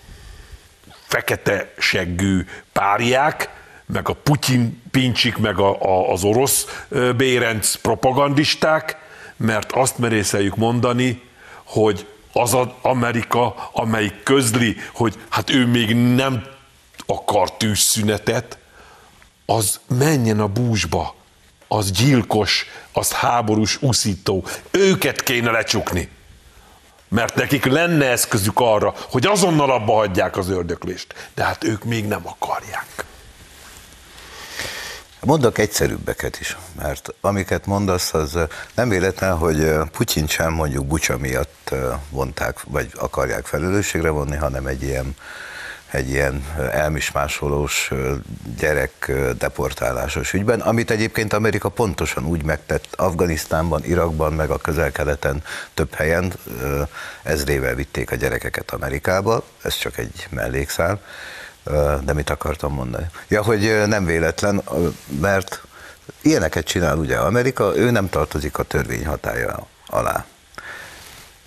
fekete 1.07 1.73
seggű 1.79 2.47
párják, 2.73 3.49
meg 3.87 4.09
a 4.09 4.13
Putyin 4.13 4.83
pincsik, 4.91 5.37
meg 5.37 5.59
a, 5.59 5.83
a, 5.83 6.13
az 6.13 6.25
orosz 6.25 6.85
bérenc 7.17 7.75
propagandisták, 7.75 8.97
mert 9.37 9.73
azt 9.73 9.99
merészeljük 9.99 10.57
mondani, 10.57 11.23
hogy 11.65 12.07
az 12.33 12.55
az 12.55 12.67
Amerika, 12.83 13.71
amelyik 13.73 14.23
közli, 14.23 14.77
hogy 14.93 15.15
hát 15.29 15.51
ő 15.51 15.67
még 15.67 15.95
nem 15.97 16.45
akar 17.07 17.57
tűzszünetet, 17.57 18.59
az 19.47 19.81
menjen 19.99 20.41
a 20.41 20.47
búzsba, 20.47 21.15
az 21.75 21.91
gyilkos, 21.91 22.67
az 22.93 23.13
háborús 23.13 23.83
uszító. 23.83 24.45
Őket 24.71 25.23
kéne 25.23 25.51
lecsukni. 25.51 26.09
Mert 27.09 27.35
nekik 27.35 27.65
lenne 27.65 28.11
eszközük 28.11 28.61
arra, 28.61 28.95
hogy 29.11 29.27
azonnal 29.27 29.71
abba 29.71 29.93
hagyják 29.93 30.37
az 30.37 30.49
ördöklést. 30.49 31.31
De 31.35 31.45
hát 31.45 31.65
ők 31.65 31.85
még 31.85 32.07
nem 32.07 32.23
akarják. 32.25 33.05
Mondok 35.21 35.59
egyszerűbbeket 35.59 36.41
is, 36.41 36.57
mert 36.83 37.15
amiket 37.21 37.67
mondasz, 37.67 38.15
az 38.15 38.39
nem 38.75 38.89
véletlen, 38.89 39.37
hogy 39.37 39.73
Putyin 39.93 40.27
sem 40.27 40.53
mondjuk 40.53 40.87
Bucsa 40.87 41.19
miatt 41.19 41.75
vonták, 42.11 42.63
vagy 42.65 42.91
akarják 42.95 43.47
felelősségre 43.47 44.11
vonni, 44.11 44.37
hanem 44.37 44.67
egy 44.67 44.83
ilyen, 44.83 45.17
egy 45.95 46.09
ilyen 46.09 46.45
elmismásolós 46.73 47.91
gyerek 48.59 49.13
deportálásos 49.39 50.33
ügyben, 50.33 50.61
amit 50.61 50.91
egyébként 50.91 51.33
Amerika 51.33 51.69
pontosan 51.69 52.25
úgy 52.25 52.45
megtett 52.45 52.87
Afganisztánban, 52.97 53.85
Irakban, 53.85 54.33
meg 54.33 54.51
a 54.51 54.59
közel-keleten 54.59 55.43
több 55.75 55.95
helyen, 55.95 56.33
ezrével 57.23 57.75
vitték 57.75 58.11
a 58.11 58.15
gyerekeket 58.15 58.71
Amerikába, 58.71 59.45
ez 59.63 59.77
csak 59.77 59.99
egy 59.99 60.27
mellékszál, 60.31 61.01
de 62.05 62.13
mit 62.13 62.31
akartam 62.31 62.73
mondani? 62.73 63.07
Ja, 63.29 63.43
hogy 63.43 63.83
nem 63.87 64.05
véletlen, 64.05 64.63
mert 65.21 65.63
ilyeneket 66.23 66.65
csinál 66.65 66.97
ugye 66.97 67.17
Amerika, 67.17 67.77
ő 67.77 67.91
nem 67.91 68.09
tartozik 68.09 68.59
a 68.59 68.63
törvény 68.63 69.07
hatája 69.07 69.67
alá. 69.87 70.25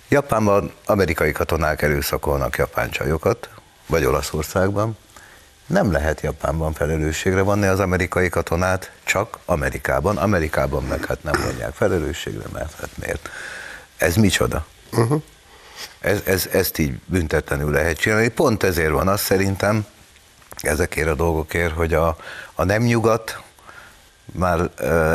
Japánban 0.08 0.72
amerikai 0.86 1.32
katonák 1.32 1.82
erőszakolnak 1.82 2.56
japán 2.56 2.90
csajokat, 2.90 3.48
vagy 3.88 4.04
Olaszországban. 4.04 4.96
Nem 5.66 5.92
lehet 5.92 6.20
Japánban 6.20 6.72
felelősségre 6.72 7.40
vonni 7.40 7.66
az 7.66 7.80
amerikai 7.80 8.28
katonát, 8.28 8.90
csak 9.04 9.38
Amerikában. 9.44 10.16
Amerikában 10.16 10.82
meg 10.82 11.04
hát 11.04 11.22
nem 11.22 11.40
mondják 11.40 11.74
felelősségre, 11.74 12.44
mert 12.52 12.74
hát 12.80 12.90
miért? 12.94 13.28
Ez 13.96 14.16
micsoda? 14.16 14.66
Uh-huh. 14.92 15.22
Ez, 16.00 16.20
ez, 16.24 16.48
ezt 16.52 16.78
így 16.78 17.00
büntetlenül 17.06 17.70
lehet 17.70 17.98
csinálni. 17.98 18.28
Pont 18.28 18.62
ezért 18.62 18.90
van 18.90 19.08
az 19.08 19.20
szerintem, 19.20 19.86
ezekért 20.56 21.08
a 21.08 21.14
dolgokért, 21.14 21.74
hogy 21.74 21.94
a, 21.94 22.16
a 22.54 22.64
nem 22.64 22.82
nyugat 22.82 23.42
már 24.32 24.60
uh, 24.60 24.70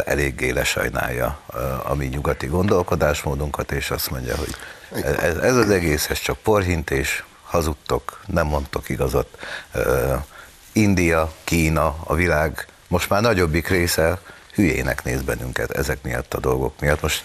eléggé 0.06 0.50
lesajnálja 0.50 1.40
uh, 1.54 1.92
a 1.92 1.96
mi 1.96 2.06
nyugati 2.06 2.46
gondolkodásmódunkat, 2.46 3.72
és 3.72 3.92
azt 3.92 4.10
mondja, 4.10 4.36
hogy 4.36 4.56
ez, 5.20 5.38
ez 5.38 5.56
az 5.56 5.70
egész, 5.70 6.10
ez 6.10 6.20
csak 6.20 6.38
porhintés, 6.38 7.24
hazudtok, 7.54 8.20
nem 8.26 8.48
mondtok 8.48 8.90
igazat. 8.90 9.28
India, 10.72 11.34
Kína, 11.44 11.96
a 12.04 12.14
világ 12.14 12.68
most 12.88 13.10
már 13.10 13.22
nagyobbik 13.22 13.68
része 13.68 14.20
hülyének 14.54 15.04
néz 15.04 15.22
bennünket 15.22 15.72
ezek 15.72 16.02
miatt 16.02 16.34
a 16.34 16.40
dolgok 16.40 16.80
miatt. 16.80 17.02
Most 17.02 17.24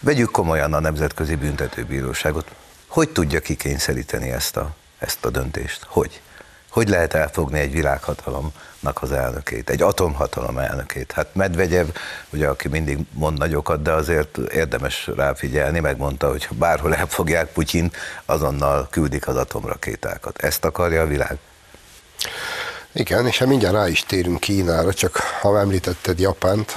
vegyük 0.00 0.30
komolyan 0.30 0.72
a 0.72 0.80
Nemzetközi 0.80 1.34
Büntetőbíróságot. 1.34 2.50
Hogy 2.86 3.08
tudja 3.08 3.40
kikényszeríteni 3.40 4.30
ezt 4.30 4.56
a, 4.56 4.74
ezt 4.98 5.24
a 5.24 5.30
döntést? 5.30 5.84
Hogy? 5.86 6.20
Hogy 6.70 6.88
lehet 6.88 7.14
elfogni 7.14 7.58
egy 7.58 7.72
világhatalomnak 8.84 9.02
az 9.02 9.12
elnökét, 9.12 9.70
egy 9.70 9.82
atomhatalom 9.82 10.58
elnökét? 10.58 11.12
Hát 11.12 11.34
Medvegyev, 11.34 11.86
ugye, 12.30 12.48
aki 12.48 12.68
mindig 12.68 12.98
mond 13.12 13.38
nagyokat, 13.38 13.82
de 13.82 13.92
azért 13.92 14.38
érdemes 14.38 15.10
ráfigyelni, 15.16 15.80
megmondta, 15.80 16.28
hogy 16.28 16.48
bárhol 16.50 16.94
elfogják 16.94 17.52
Putyin, 17.52 17.90
azonnal 18.26 18.88
küldik 18.90 19.28
az 19.28 19.36
atomrakétákat. 19.36 20.38
Ezt 20.38 20.64
akarja 20.64 21.02
a 21.02 21.06
világ? 21.06 21.38
Igen, 22.92 23.26
és 23.26 23.38
hát 23.38 23.48
mindjárt 23.48 23.74
rá 23.74 23.88
is 23.88 24.02
térünk 24.02 24.40
Kínára, 24.40 24.94
csak 24.94 25.16
ha 25.16 25.58
említetted 25.58 26.18
Japánt, 26.18 26.72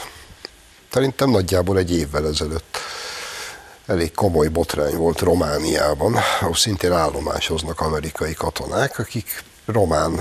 szerintem 0.92 1.30
nagyjából 1.30 1.78
egy 1.78 1.92
évvel 1.92 2.28
ezelőtt 2.28 2.78
elég 3.86 4.14
komoly 4.14 4.48
botrány 4.48 4.96
volt 4.96 5.20
Romániában, 5.20 6.16
ahol 6.40 6.56
szintén 6.56 6.92
állomásoznak 6.92 7.82
amerikai 7.82 8.34
katonák, 8.34 9.00
akik 9.00 9.44
román 9.66 10.20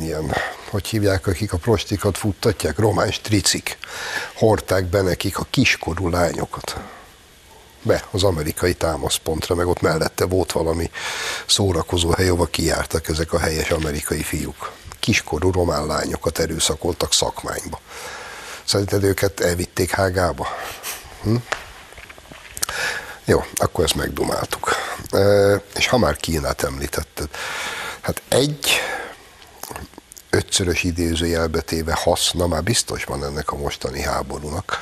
ilyen 0.00 0.34
hogy 0.72 0.86
hívják, 0.86 1.26
akik 1.26 1.52
a 1.52 1.56
prostikat 1.56 2.18
futtatják, 2.18 2.78
román 2.78 3.10
stricik, 3.10 3.78
hordták 4.34 4.84
be 4.84 5.00
nekik 5.00 5.38
a 5.38 5.46
kiskorú 5.50 6.08
lányokat 6.08 6.76
be 7.82 8.04
az 8.10 8.22
amerikai 8.22 8.74
támaszpontra, 8.74 9.54
meg 9.54 9.66
ott 9.66 9.80
mellette 9.80 10.24
volt 10.24 10.52
valami 10.52 10.90
szórakozó 11.46 12.10
hely, 12.10 12.28
ahova 12.28 12.46
kijártak 12.46 13.08
ezek 13.08 13.32
a 13.32 13.38
helyes 13.38 13.70
amerikai 13.70 14.22
fiúk. 14.22 14.70
Kiskorú 15.00 15.50
román 15.50 15.86
lányokat 15.86 16.38
erőszakoltak 16.38 17.12
szakmányba. 17.12 17.80
Szerinted 18.64 19.04
őket 19.04 19.40
elvitték 19.40 19.90
Hágába? 19.90 20.46
Hm? 21.22 21.34
Jó, 23.24 23.44
akkor 23.54 23.84
ezt 23.84 23.94
megdumáltuk. 23.94 24.70
E, 25.10 25.54
és 25.74 25.86
ha 25.86 25.98
már 25.98 26.16
Kínát 26.16 26.62
említetted, 26.62 27.28
hát 28.00 28.22
egy 28.28 28.80
ötszörös 30.34 30.82
idézőjelbe 30.82 31.60
téve 31.60 31.94
haszna 31.94 32.46
már 32.46 32.62
biztos 32.62 33.04
van 33.04 33.24
ennek 33.24 33.52
a 33.52 33.56
mostani 33.56 34.02
háborúnak. 34.02 34.80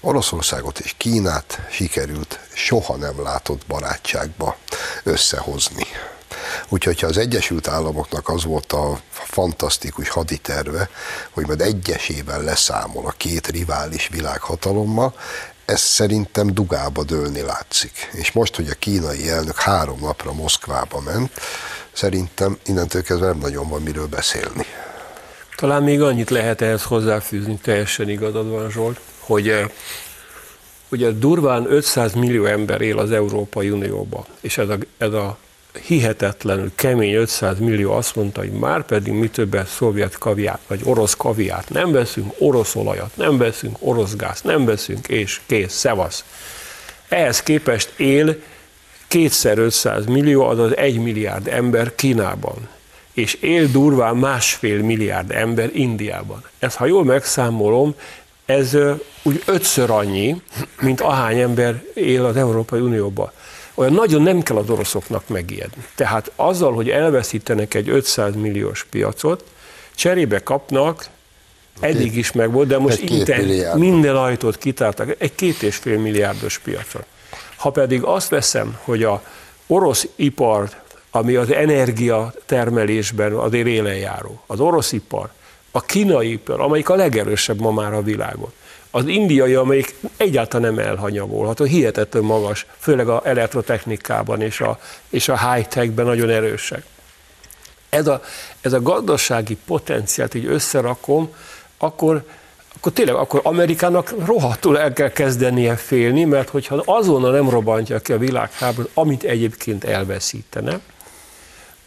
Oroszországot 0.00 0.78
és 0.78 0.94
Kínát 0.96 1.60
sikerült 1.70 2.38
soha 2.52 2.96
nem 2.96 3.22
látott 3.22 3.66
barátságba 3.66 4.56
összehozni. 5.02 5.86
Úgyhogy 6.68 7.00
ha 7.00 7.06
az 7.06 7.16
Egyesült 7.16 7.68
Államoknak 7.68 8.28
az 8.28 8.44
volt 8.44 8.72
a 8.72 9.00
fantasztikus 9.10 10.08
haditerve, 10.08 10.88
hogy 11.30 11.46
majd 11.46 11.60
egyesével 11.60 12.42
leszámol 12.42 13.06
a 13.06 13.14
két 13.16 13.46
rivális 13.46 14.08
világhatalommal, 14.08 15.14
ez 15.64 15.80
szerintem 15.80 16.54
dugába 16.54 17.04
dőlni 17.04 17.40
látszik. 17.40 18.08
És 18.12 18.32
most, 18.32 18.56
hogy 18.56 18.68
a 18.68 18.74
kínai 18.74 19.28
elnök 19.28 19.60
három 19.60 19.98
napra 20.00 20.32
Moszkvába 20.32 21.00
ment, 21.00 21.30
szerintem 21.92 22.58
innentől 22.66 23.02
kezdve 23.02 23.26
nem 23.26 23.38
nagyon 23.38 23.68
van 23.68 23.82
miről 23.82 24.06
beszélni. 24.06 24.64
Talán 25.56 25.82
még 25.82 26.02
annyit 26.02 26.30
lehet 26.30 26.60
ehhez 26.60 26.82
hozzáfűzni, 26.82 27.58
teljesen 27.62 28.08
igazad 28.08 28.48
van 28.48 28.70
Zsolt, 28.70 29.00
hogy 29.18 29.48
eh, 29.48 29.68
ugye 30.88 31.10
durván 31.10 31.66
500 31.72 32.12
millió 32.12 32.44
ember 32.44 32.80
él 32.80 32.98
az 32.98 33.10
Európai 33.10 33.70
Unióban, 33.70 34.24
és 34.40 34.58
ez 34.58 34.68
a, 34.68 34.76
ez 34.98 35.12
a 35.12 35.38
hihetetlenül 35.80 36.72
kemény 36.74 37.14
500 37.14 37.58
millió 37.58 37.92
azt 37.92 38.16
mondta, 38.16 38.40
hogy 38.40 38.50
már 38.50 38.84
pedig 38.84 39.12
mi 39.12 39.28
többet 39.28 39.68
szovjet 39.68 40.18
kaviát, 40.18 40.60
vagy 40.66 40.80
orosz 40.84 41.14
kaviát 41.14 41.70
nem 41.70 41.92
veszünk, 41.92 42.32
orosz 42.38 42.74
olajat 42.74 43.16
nem 43.16 43.38
veszünk, 43.38 43.76
orosz 43.80 44.16
gáz 44.16 44.40
nem 44.42 44.64
veszünk, 44.64 45.08
és 45.08 45.40
kész, 45.46 45.72
szevasz. 45.72 46.24
Ehhez 47.08 47.42
képest 47.42 47.92
él 47.96 48.36
kétszer 49.12 49.58
500 49.58 50.06
millió, 50.06 50.42
azaz 50.42 50.76
1 50.76 50.98
milliárd 50.98 51.48
ember 51.48 51.94
Kínában, 51.94 52.68
és 53.12 53.34
él 53.34 53.66
durván 53.66 54.16
másfél 54.16 54.82
milliárd 54.82 55.30
ember 55.30 55.70
Indiában. 55.74 56.44
Ez, 56.58 56.74
ha 56.74 56.86
jól 56.86 57.04
megszámolom, 57.04 57.94
ez 58.44 58.76
úgy 59.22 59.42
ötször 59.46 59.90
annyi, 59.90 60.42
mint 60.80 61.00
ahány 61.00 61.38
ember 61.38 61.82
él 61.94 62.24
az 62.24 62.36
Európai 62.36 62.80
Unióban 62.80 63.30
olyan 63.74 63.92
nagyon 63.92 64.22
nem 64.22 64.42
kell 64.42 64.56
az 64.56 64.70
oroszoknak 64.70 65.28
megijedni. 65.28 65.84
Tehát 65.94 66.30
azzal, 66.36 66.72
hogy 66.72 66.88
elveszítenek 66.88 67.74
egy 67.74 67.88
500 67.88 68.34
milliós 68.34 68.86
piacot, 68.90 69.44
cserébe 69.94 70.38
kapnak, 70.38 71.06
eddig 71.80 72.16
is 72.16 72.32
meg 72.32 72.52
volt, 72.52 72.68
de 72.68 72.78
most 72.78 73.00
inten, 73.00 73.44
minden 73.78 74.16
ajtót 74.16 74.58
kitártak, 74.58 75.14
egy 75.18 75.34
két 75.34 75.62
és 75.62 75.76
fél 75.76 75.98
milliárdos 75.98 76.58
piacot. 76.58 77.04
Ha 77.62 77.70
pedig 77.70 78.02
azt 78.02 78.28
veszem, 78.28 78.78
hogy 78.84 79.02
a 79.02 79.22
orosz 79.66 80.08
ipar, 80.16 80.70
ami 81.10 81.34
az 81.34 81.50
energia 81.50 82.32
termelésben 82.46 83.32
azért 83.32 83.66
élen 83.66 83.96
járó, 83.96 84.42
az 84.46 84.60
orosz 84.60 84.92
ipar, 84.92 85.30
a 85.70 85.80
kínai 85.80 86.32
ipar, 86.32 86.60
amelyik 86.60 86.88
a 86.88 86.94
legerősebb 86.94 87.60
ma 87.60 87.70
már 87.70 87.92
a 87.92 88.02
világon, 88.02 88.52
az 88.90 89.06
indiai, 89.06 89.54
amelyik 89.54 89.94
egyáltalán 90.16 90.74
nem 90.74 90.86
elhanyagolható, 90.86 91.64
hihetetlen 91.64 92.22
magas, 92.22 92.66
főleg 92.78 93.08
a 93.08 93.20
elektrotechnikában 93.24 94.40
és 94.40 94.60
a, 94.60 94.78
és 95.08 95.28
a 95.28 95.52
high-techben 95.52 96.06
nagyon 96.06 96.30
erősek. 96.30 96.84
Ez 97.88 98.06
a, 98.06 98.22
ez 98.60 98.72
a 98.72 98.82
gazdasági 98.82 99.56
potenciált 99.66 100.34
így 100.34 100.46
összerakom, 100.46 101.34
akkor, 101.78 102.24
akkor 102.82 102.94
tényleg 102.94 103.14
akkor 103.14 103.40
Amerikának 103.42 104.14
rohadtul 104.26 104.78
el 104.78 104.92
kell 104.92 105.10
kezdenie 105.10 105.76
félni, 105.76 106.24
mert 106.24 106.48
hogyha 106.48 106.82
azonnal 106.84 107.32
nem 107.32 107.50
robbantja 107.50 107.98
ki 107.98 108.12
a 108.12 108.18
világháborút, 108.18 108.90
amit 108.94 109.22
egyébként 109.22 109.84
elveszítene, 109.84 110.80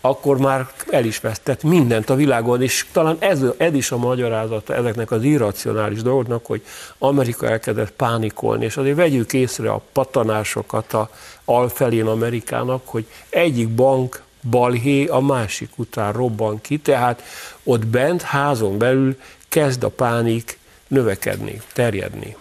akkor 0.01 0.37
már 0.37 0.67
el 0.89 1.05
is 1.05 1.19
vesztett 1.19 1.63
mindent 1.63 2.09
a 2.09 2.15
világon, 2.15 2.61
és 2.61 2.85
talán 2.91 3.17
ez, 3.19 3.41
ez 3.57 3.73
is 3.73 3.91
a 3.91 3.97
magyarázata 3.97 4.75
ezeknek 4.75 5.11
az 5.11 5.23
irracionális 5.23 6.01
dolgoknak, 6.01 6.45
hogy 6.45 6.61
Amerika 6.97 7.47
elkezdett 7.47 7.91
pánikolni, 7.91 8.65
és 8.65 8.77
azért 8.77 8.95
vegyük 8.95 9.33
észre 9.33 9.71
a 9.71 9.81
patanásokat 9.91 10.93
a 10.93 11.09
alfelén 11.45 12.05
Amerikának, 12.05 12.81
hogy 12.85 13.05
egyik 13.29 13.69
bank 13.69 14.21
balhé 14.49 15.05
a 15.05 15.19
másik 15.19 15.69
után 15.75 16.11
robban 16.11 16.61
ki, 16.61 16.77
tehát 16.77 17.23
ott 17.63 17.85
bent, 17.85 18.21
házon 18.21 18.77
belül 18.77 19.17
kezd 19.49 19.83
a 19.83 19.89
pánik 19.89 20.57
növekedni, 20.87 21.61
terjedni. 21.73 22.35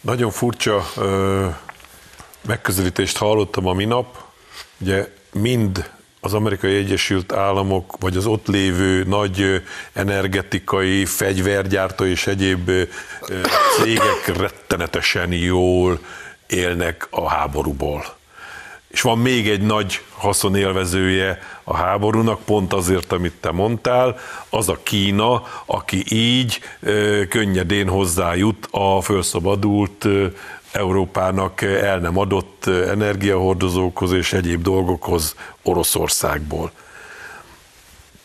Nagyon 0.00 0.30
furcsa 0.30 0.86
ö, 0.96 1.46
megközelítést 2.46 3.16
hallottam 3.16 3.66
a 3.66 3.72
minap, 3.72 4.22
ugye 4.78 5.08
mind 5.32 5.90
az 6.20 6.34
amerikai 6.34 6.76
Egyesült 6.76 7.32
Államok, 7.32 7.96
vagy 8.00 8.16
az 8.16 8.26
ott 8.26 8.46
lévő 8.46 9.04
nagy 9.04 9.62
energetikai, 9.92 11.04
fegyvergyártó 11.04 12.04
és 12.04 12.26
egyéb 12.26 12.70
cégek 13.78 14.36
rettenetesen 14.36 15.32
jól 15.32 16.00
élnek 16.46 17.06
a 17.10 17.28
háborúból. 17.28 18.16
És 18.96 19.02
van 19.02 19.18
még 19.18 19.48
egy 19.48 19.60
nagy 19.60 20.00
haszonélvezője 20.12 21.38
a 21.64 21.76
háborúnak, 21.76 22.40
pont 22.40 22.72
azért, 22.72 23.12
amit 23.12 23.32
te 23.40 23.50
mondtál, 23.50 24.18
az 24.50 24.68
a 24.68 24.78
Kína, 24.82 25.42
aki 25.64 26.04
így 26.08 26.60
könnyedén 27.28 27.88
hozzájut 27.88 28.68
a 28.70 29.00
felszabadult 29.00 30.06
Európának 30.72 31.62
el 31.62 31.98
nem 31.98 32.18
adott 32.18 32.66
energiahordozókhoz 32.66 34.12
és 34.12 34.32
egyéb 34.32 34.62
dolgokhoz 34.62 35.34
Oroszországból. 35.62 36.70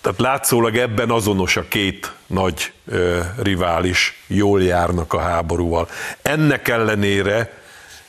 Tehát 0.01 0.19
látszólag 0.19 0.77
ebben 0.77 1.10
azonos 1.10 1.57
a 1.57 1.67
két 1.67 2.13
nagy 2.27 2.71
ö, 2.86 3.19
rivális, 3.38 4.23
jól 4.27 4.63
járnak 4.63 5.13
a 5.13 5.19
háborúval. 5.19 5.89
Ennek 6.21 6.67
ellenére 6.67 7.53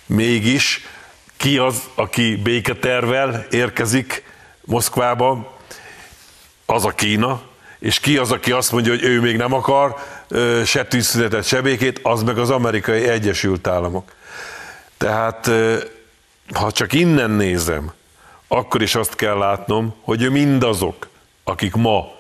mégis 0.07 0.87
ki 1.42 1.59
az, 1.59 1.83
aki 1.94 2.37
béketervel 2.37 3.46
érkezik 3.50 4.24
Moszkvába, 4.64 5.59
az 6.66 6.85
a 6.85 6.90
Kína, 6.90 7.42
és 7.78 8.00
ki 8.00 8.16
az, 8.16 8.31
aki 8.33 8.52
azt 8.52 8.72
mondja, 8.72 8.92
hogy 8.92 9.02
ő 9.02 9.20
még 9.20 9.37
nem 9.37 9.52
akar 9.52 9.96
se 10.64 10.85
tűzszünetet, 10.85 11.44
se 11.44 11.61
békét, 11.61 12.00
az 12.02 12.22
meg 12.22 12.38
az 12.38 12.50
amerikai 12.50 13.09
Egyesült 13.09 13.66
Államok. 13.66 14.12
Tehát 14.96 15.50
ha 16.55 16.72
csak 16.72 16.92
innen 16.92 17.31
nézem, 17.31 17.92
akkor 18.48 18.83
is 18.83 18.94
azt 18.94 19.14
kell 19.14 19.37
látnom, 19.37 19.94
hogy 20.00 20.31
mindazok, 20.31 21.09
akik 21.44 21.74
ma 21.74 22.14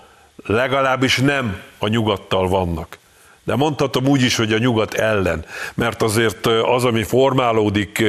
legalábbis 0.44 1.16
nem 1.16 1.60
a 1.78 1.88
nyugattal 1.88 2.48
vannak, 2.48 2.98
de 3.44 3.56
mondhatom 3.56 4.06
úgy 4.06 4.22
is, 4.22 4.36
hogy 4.36 4.52
a 4.52 4.58
nyugat 4.58 4.94
ellen, 4.94 5.44
mert 5.74 6.02
azért 6.02 6.46
az, 6.46 6.84
ami 6.84 7.02
formálódik 7.02 8.04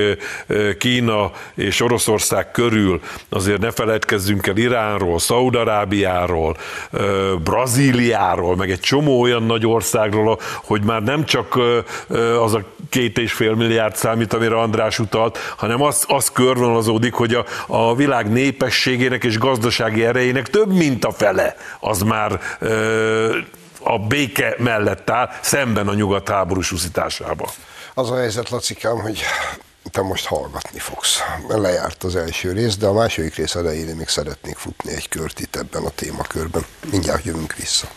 Kína 0.77 1.31
és 1.55 1.81
Oroszország 1.81 2.51
körül, 2.51 3.01
azért 3.29 3.61
ne 3.61 3.71
feledkezzünk 3.71 4.47
el 4.47 4.57
Iránról, 4.57 5.19
Szaudarábiáról, 5.19 6.57
Brazíliáról, 7.43 8.55
meg 8.55 8.71
egy 8.71 8.79
csomó 8.79 9.21
olyan 9.21 9.43
nagy 9.43 9.65
országról, 9.65 10.39
hogy 10.63 10.83
már 10.83 11.03
nem 11.03 11.25
csak 11.25 11.59
az 12.41 12.53
a 12.53 12.63
két 12.89 13.17
és 13.17 13.33
fél 13.33 13.53
milliárd 13.53 13.95
számít, 13.95 14.33
amire 14.33 14.59
András 14.59 14.99
utalt, 14.99 15.37
hanem 15.57 15.81
az, 15.81 16.05
az 16.07 16.29
körvonalazódik, 16.29 17.13
hogy 17.13 17.33
a, 17.33 17.45
a 17.67 17.95
világ 17.95 18.31
népességének 18.31 19.23
és 19.23 19.37
gazdasági 19.37 20.05
erejének 20.05 20.49
több 20.49 20.73
mint 20.73 21.05
a 21.05 21.11
fele 21.11 21.55
az 21.79 22.01
már 22.01 22.39
a 23.83 23.97
béke 24.07 24.55
mellett 24.57 25.09
áll, 25.09 25.29
szemben 25.41 25.87
a 25.87 25.93
nyugat 25.93 26.29
háborús 26.29 26.71
uszításába. 26.71 27.49
Az 27.93 28.11
a 28.11 28.15
helyzet, 28.15 28.49
Lacikám, 28.49 28.99
hogy 28.99 29.23
te 29.91 30.01
most 30.01 30.25
hallgatni 30.25 30.79
fogsz. 30.79 31.19
Lejárt 31.47 32.03
az 32.03 32.15
első 32.15 32.51
rész, 32.51 32.77
de 32.77 32.87
a 32.87 32.93
második 32.93 33.35
rész 33.35 33.55
elején 33.55 33.95
még 33.95 34.07
szeretnék 34.07 34.57
futni 34.57 34.91
egy 34.91 35.09
kört 35.09 35.39
itt 35.39 35.55
ebben 35.55 35.83
a 35.83 35.89
témakörben. 35.89 36.65
Mindjárt 36.91 37.23
jövünk 37.23 37.55
vissza. 37.55 37.87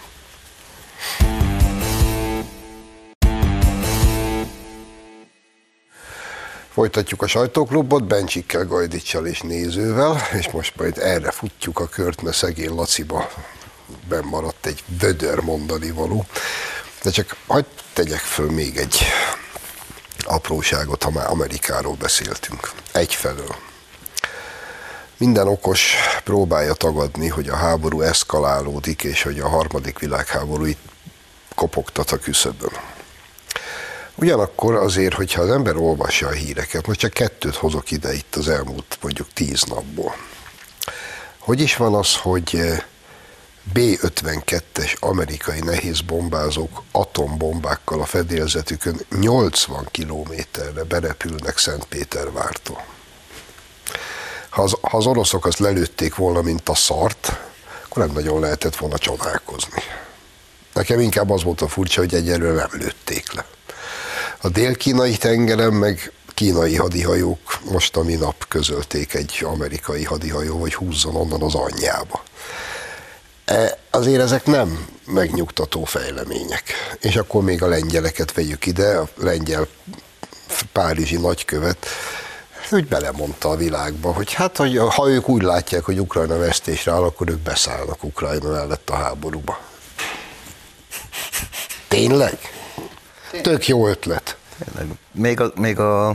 Folytatjuk 6.73 7.23
a 7.23 7.27
sajtóklubot 7.27 8.05
Bencsikkel, 8.05 8.65
Gajdicsal 8.65 9.27
és 9.27 9.41
nézővel, 9.41 10.17
és 10.39 10.51
most 10.51 10.77
majd 10.77 10.99
erre 10.99 11.31
futjuk 11.31 11.79
a 11.79 11.87
kört, 11.87 12.23
mert 12.23 12.37
szegény 12.37 12.75
Laciba 12.75 13.29
benn 14.09 14.25
maradt 14.25 14.67
egy 14.67 14.85
vödör 14.99 15.41
mondani 15.41 15.91
való. 15.91 16.27
De 17.03 17.11
csak 17.11 17.37
hagyd 17.47 17.67
tegyek 17.93 18.21
föl 18.21 18.51
még 18.51 18.77
egy 18.77 19.03
apróságot, 20.25 21.03
ha 21.03 21.11
már 21.11 21.31
Amerikáról 21.31 21.95
beszéltünk. 21.95 22.71
Egyfelől. 22.93 23.57
Minden 25.17 25.49
okos 25.49 25.95
próbálja 26.25 26.75
tagadni, 26.75 27.29
hogy 27.29 27.49
a 27.49 27.57
háború 27.57 28.01
eszkalálódik, 28.01 29.05
és 29.05 29.23
hogy 29.23 29.41
a 29.41 29.49
harmadik 29.49 29.99
világháború 29.99 30.65
itt 30.65 30.89
kopogtat 31.55 32.11
a 32.11 32.19
küszöbön. 32.19 32.73
Ugyanakkor 34.15 34.75
azért, 34.75 35.15
hogyha 35.15 35.43
az 35.43 35.51
ember 35.51 35.77
olvassa 35.77 36.27
a 36.27 36.31
híreket, 36.31 36.87
most 36.87 36.99
csak 36.99 37.13
kettőt 37.13 37.55
hozok 37.55 37.91
ide 37.91 38.15
itt 38.15 38.35
az 38.37 38.49
elmúlt 38.49 38.99
mondjuk 39.01 39.33
tíz 39.33 39.63
napból. 39.63 40.17
Hogy 41.39 41.61
is 41.61 41.77
van 41.77 41.95
az, 41.95 42.17
hogy 42.17 42.83
B-52-es 43.73 44.99
amerikai 45.01 45.61
nehéz 45.61 46.01
bombázók 46.01 46.83
atombombákkal 46.93 48.01
a 48.01 48.05
fedélzetükön 48.05 49.01
80 49.21 49.89
kilométerre 49.91 50.85
berepülnek 50.85 51.59
Szentpétervártól. 51.59 52.85
Ha 54.49 54.63
az, 54.63 54.77
ha 54.81 54.97
az 54.97 55.07
oroszok 55.07 55.47
azt 55.47 55.59
lelőtték 55.59 56.15
volna, 56.15 56.43
mint 56.43 56.69
a 56.69 56.75
szart, 56.75 57.41
akkor 57.85 58.07
nem 58.07 58.15
nagyon 58.15 58.41
lehetett 58.41 58.77
volna 58.77 58.99
csodálkozni. 58.99 59.83
Nekem 60.73 61.01
inkább 61.01 61.31
az 61.31 61.43
volt 61.43 61.61
a 61.61 61.69
furcsa, 61.69 62.01
hogy 62.01 62.15
egyelőre 62.15 62.55
nem 62.55 62.69
lőtték 62.73 63.33
le. 63.33 63.47
A 64.41 64.49
dél-kínai 64.49 65.17
tengeren 65.17 65.73
meg 65.73 66.13
kínai 66.35 66.77
hadihajók 66.77 67.59
most 67.71 67.97
a 67.97 68.03
minap 68.03 68.49
közölték 68.49 69.15
egy 69.15 69.41
amerikai 69.43 70.05
hadihajó, 70.05 70.61
hogy 70.61 70.75
húzzon 70.75 71.17
onnan 71.17 71.43
az 71.43 71.55
anyjába. 71.55 72.23
E, 73.47 73.79
azért 73.91 74.21
ezek 74.21 74.47
nem 74.47 74.87
megnyugtató 75.05 75.85
fejlemények. 75.85 76.63
És 77.01 77.17
akkor 77.17 77.43
még 77.43 77.63
a 77.63 77.67
lengyeleket 77.67 78.33
vegyük 78.33 78.67
ide, 78.67 78.97
a 78.97 79.09
lengyel 79.17 79.67
párizsi 80.73 81.17
nagykövet, 81.17 81.87
úgy 82.71 82.89
belemondta 82.89 83.49
a 83.49 83.57
világba, 83.57 84.13
hogy 84.13 84.33
hát, 84.33 84.57
hogy 84.57 84.81
ha 84.89 85.09
ők 85.09 85.29
úgy 85.29 85.43
látják, 85.43 85.85
hogy 85.85 86.01
Ukrajna 86.01 86.39
vesztésre 86.39 86.93
áll, 86.93 87.03
akkor 87.03 87.29
ők 87.29 87.39
beszállnak 87.39 88.05
Ukrajna 88.05 88.51
mellett 88.51 88.91
a 88.91 88.95
háborúba. 88.95 89.59
Tényleg? 91.89 92.39
Tök 93.43 93.67
jó 93.67 93.89
ötlet. 93.89 94.37
Még 95.13 95.41
a, 95.41 95.53
még 95.55 95.79
a 95.79 96.15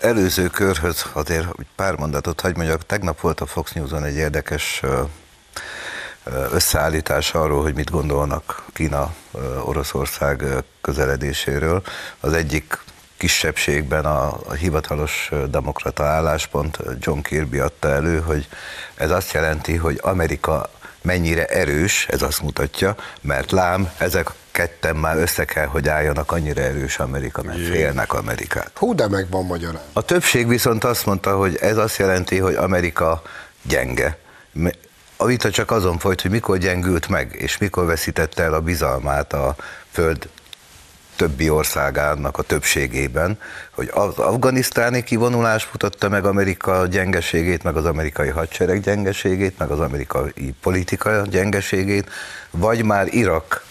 előző 0.00 0.46
körhöz 0.46 1.04
azért 1.12 1.46
pár 1.76 1.94
mondatot 1.96 2.40
hagy 2.40 2.56
mondjak. 2.56 2.86
Tegnap 2.86 3.20
volt 3.20 3.40
a 3.40 3.46
Fox 3.46 3.72
News-on 3.72 4.04
egy 4.04 4.16
érdekes 4.16 4.82
összeállítás 6.52 7.34
arról, 7.34 7.62
hogy 7.62 7.74
mit 7.74 7.90
gondolnak 7.90 8.64
Kína 8.72 9.14
Oroszország 9.64 10.44
közeledéséről. 10.80 11.82
Az 12.20 12.32
egyik 12.32 12.78
kisebbségben 13.16 14.04
a, 14.04 14.38
a 14.46 14.52
hivatalos 14.52 15.30
demokrata 15.50 16.04
álláspont 16.04 16.78
John 16.98 17.20
Kirby 17.20 17.58
adta 17.58 17.88
elő, 17.88 18.20
hogy 18.20 18.48
ez 18.94 19.10
azt 19.10 19.32
jelenti, 19.32 19.76
hogy 19.76 19.98
Amerika 20.02 20.70
mennyire 21.02 21.44
erős, 21.44 22.06
ez 22.10 22.22
azt 22.22 22.42
mutatja, 22.42 22.94
mert 23.20 23.50
lám, 23.50 23.90
ezek 23.98 24.30
ketten 24.50 24.96
már 24.96 25.16
össze 25.16 25.44
kell, 25.44 25.66
hogy 25.66 25.88
álljanak 25.88 26.32
annyira 26.32 26.60
erős 26.62 26.98
Amerika, 26.98 27.42
mert 27.42 27.66
félnek 27.66 28.12
Amerikát. 28.12 28.70
Hú, 28.74 28.94
de 28.94 29.08
meg 29.08 29.30
van 29.30 29.44
magyarán. 29.44 29.82
A 29.92 30.02
többség 30.02 30.48
viszont 30.48 30.84
azt 30.84 31.06
mondta, 31.06 31.36
hogy 31.36 31.56
ez 31.60 31.76
azt 31.76 31.96
jelenti, 31.96 32.38
hogy 32.38 32.54
Amerika 32.54 33.22
gyenge. 33.62 34.18
A 35.16 35.24
vita 35.24 35.50
csak 35.50 35.70
azon 35.70 35.98
folyt, 35.98 36.20
hogy 36.20 36.30
mikor 36.30 36.58
gyengült 36.58 37.08
meg, 37.08 37.34
és 37.38 37.58
mikor 37.58 37.84
veszítette 37.84 38.42
el 38.42 38.54
a 38.54 38.60
bizalmát 38.60 39.32
a 39.32 39.56
föld 39.90 40.28
többi 41.16 41.50
országának 41.50 42.38
a 42.38 42.42
többségében, 42.42 43.38
hogy 43.70 43.90
az 43.92 44.18
afganisztáni 44.18 45.02
kivonulás 45.02 45.68
mutatta 45.72 46.08
meg 46.08 46.24
Amerika 46.24 46.86
gyengeségét, 46.86 47.62
meg 47.62 47.76
az 47.76 47.84
amerikai 47.84 48.28
hadsereg 48.28 48.80
gyengeségét, 48.80 49.58
meg 49.58 49.70
az 49.70 49.80
amerikai 49.80 50.54
politika 50.60 51.22
gyengeségét, 51.26 52.10
vagy 52.50 52.84
már 52.84 53.06
Irak 53.10 53.64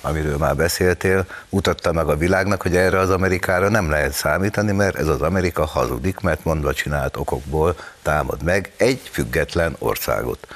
amiről 0.00 0.36
már 0.36 0.56
beszéltél, 0.56 1.26
mutatta 1.48 1.92
meg 1.92 2.08
a 2.08 2.16
világnak, 2.16 2.62
hogy 2.62 2.76
erre 2.76 2.98
az 2.98 3.10
Amerikára 3.10 3.68
nem 3.68 3.90
lehet 3.90 4.12
számítani, 4.12 4.72
mert 4.72 4.96
ez 4.96 5.06
az 5.06 5.22
Amerika 5.22 5.64
hazudik, 5.64 6.20
mert 6.20 6.44
mondva 6.44 6.72
csinált 6.72 7.16
okokból 7.16 7.76
támad 8.02 8.42
meg 8.42 8.72
egy 8.76 9.00
független 9.12 9.76
országot. 9.78 10.46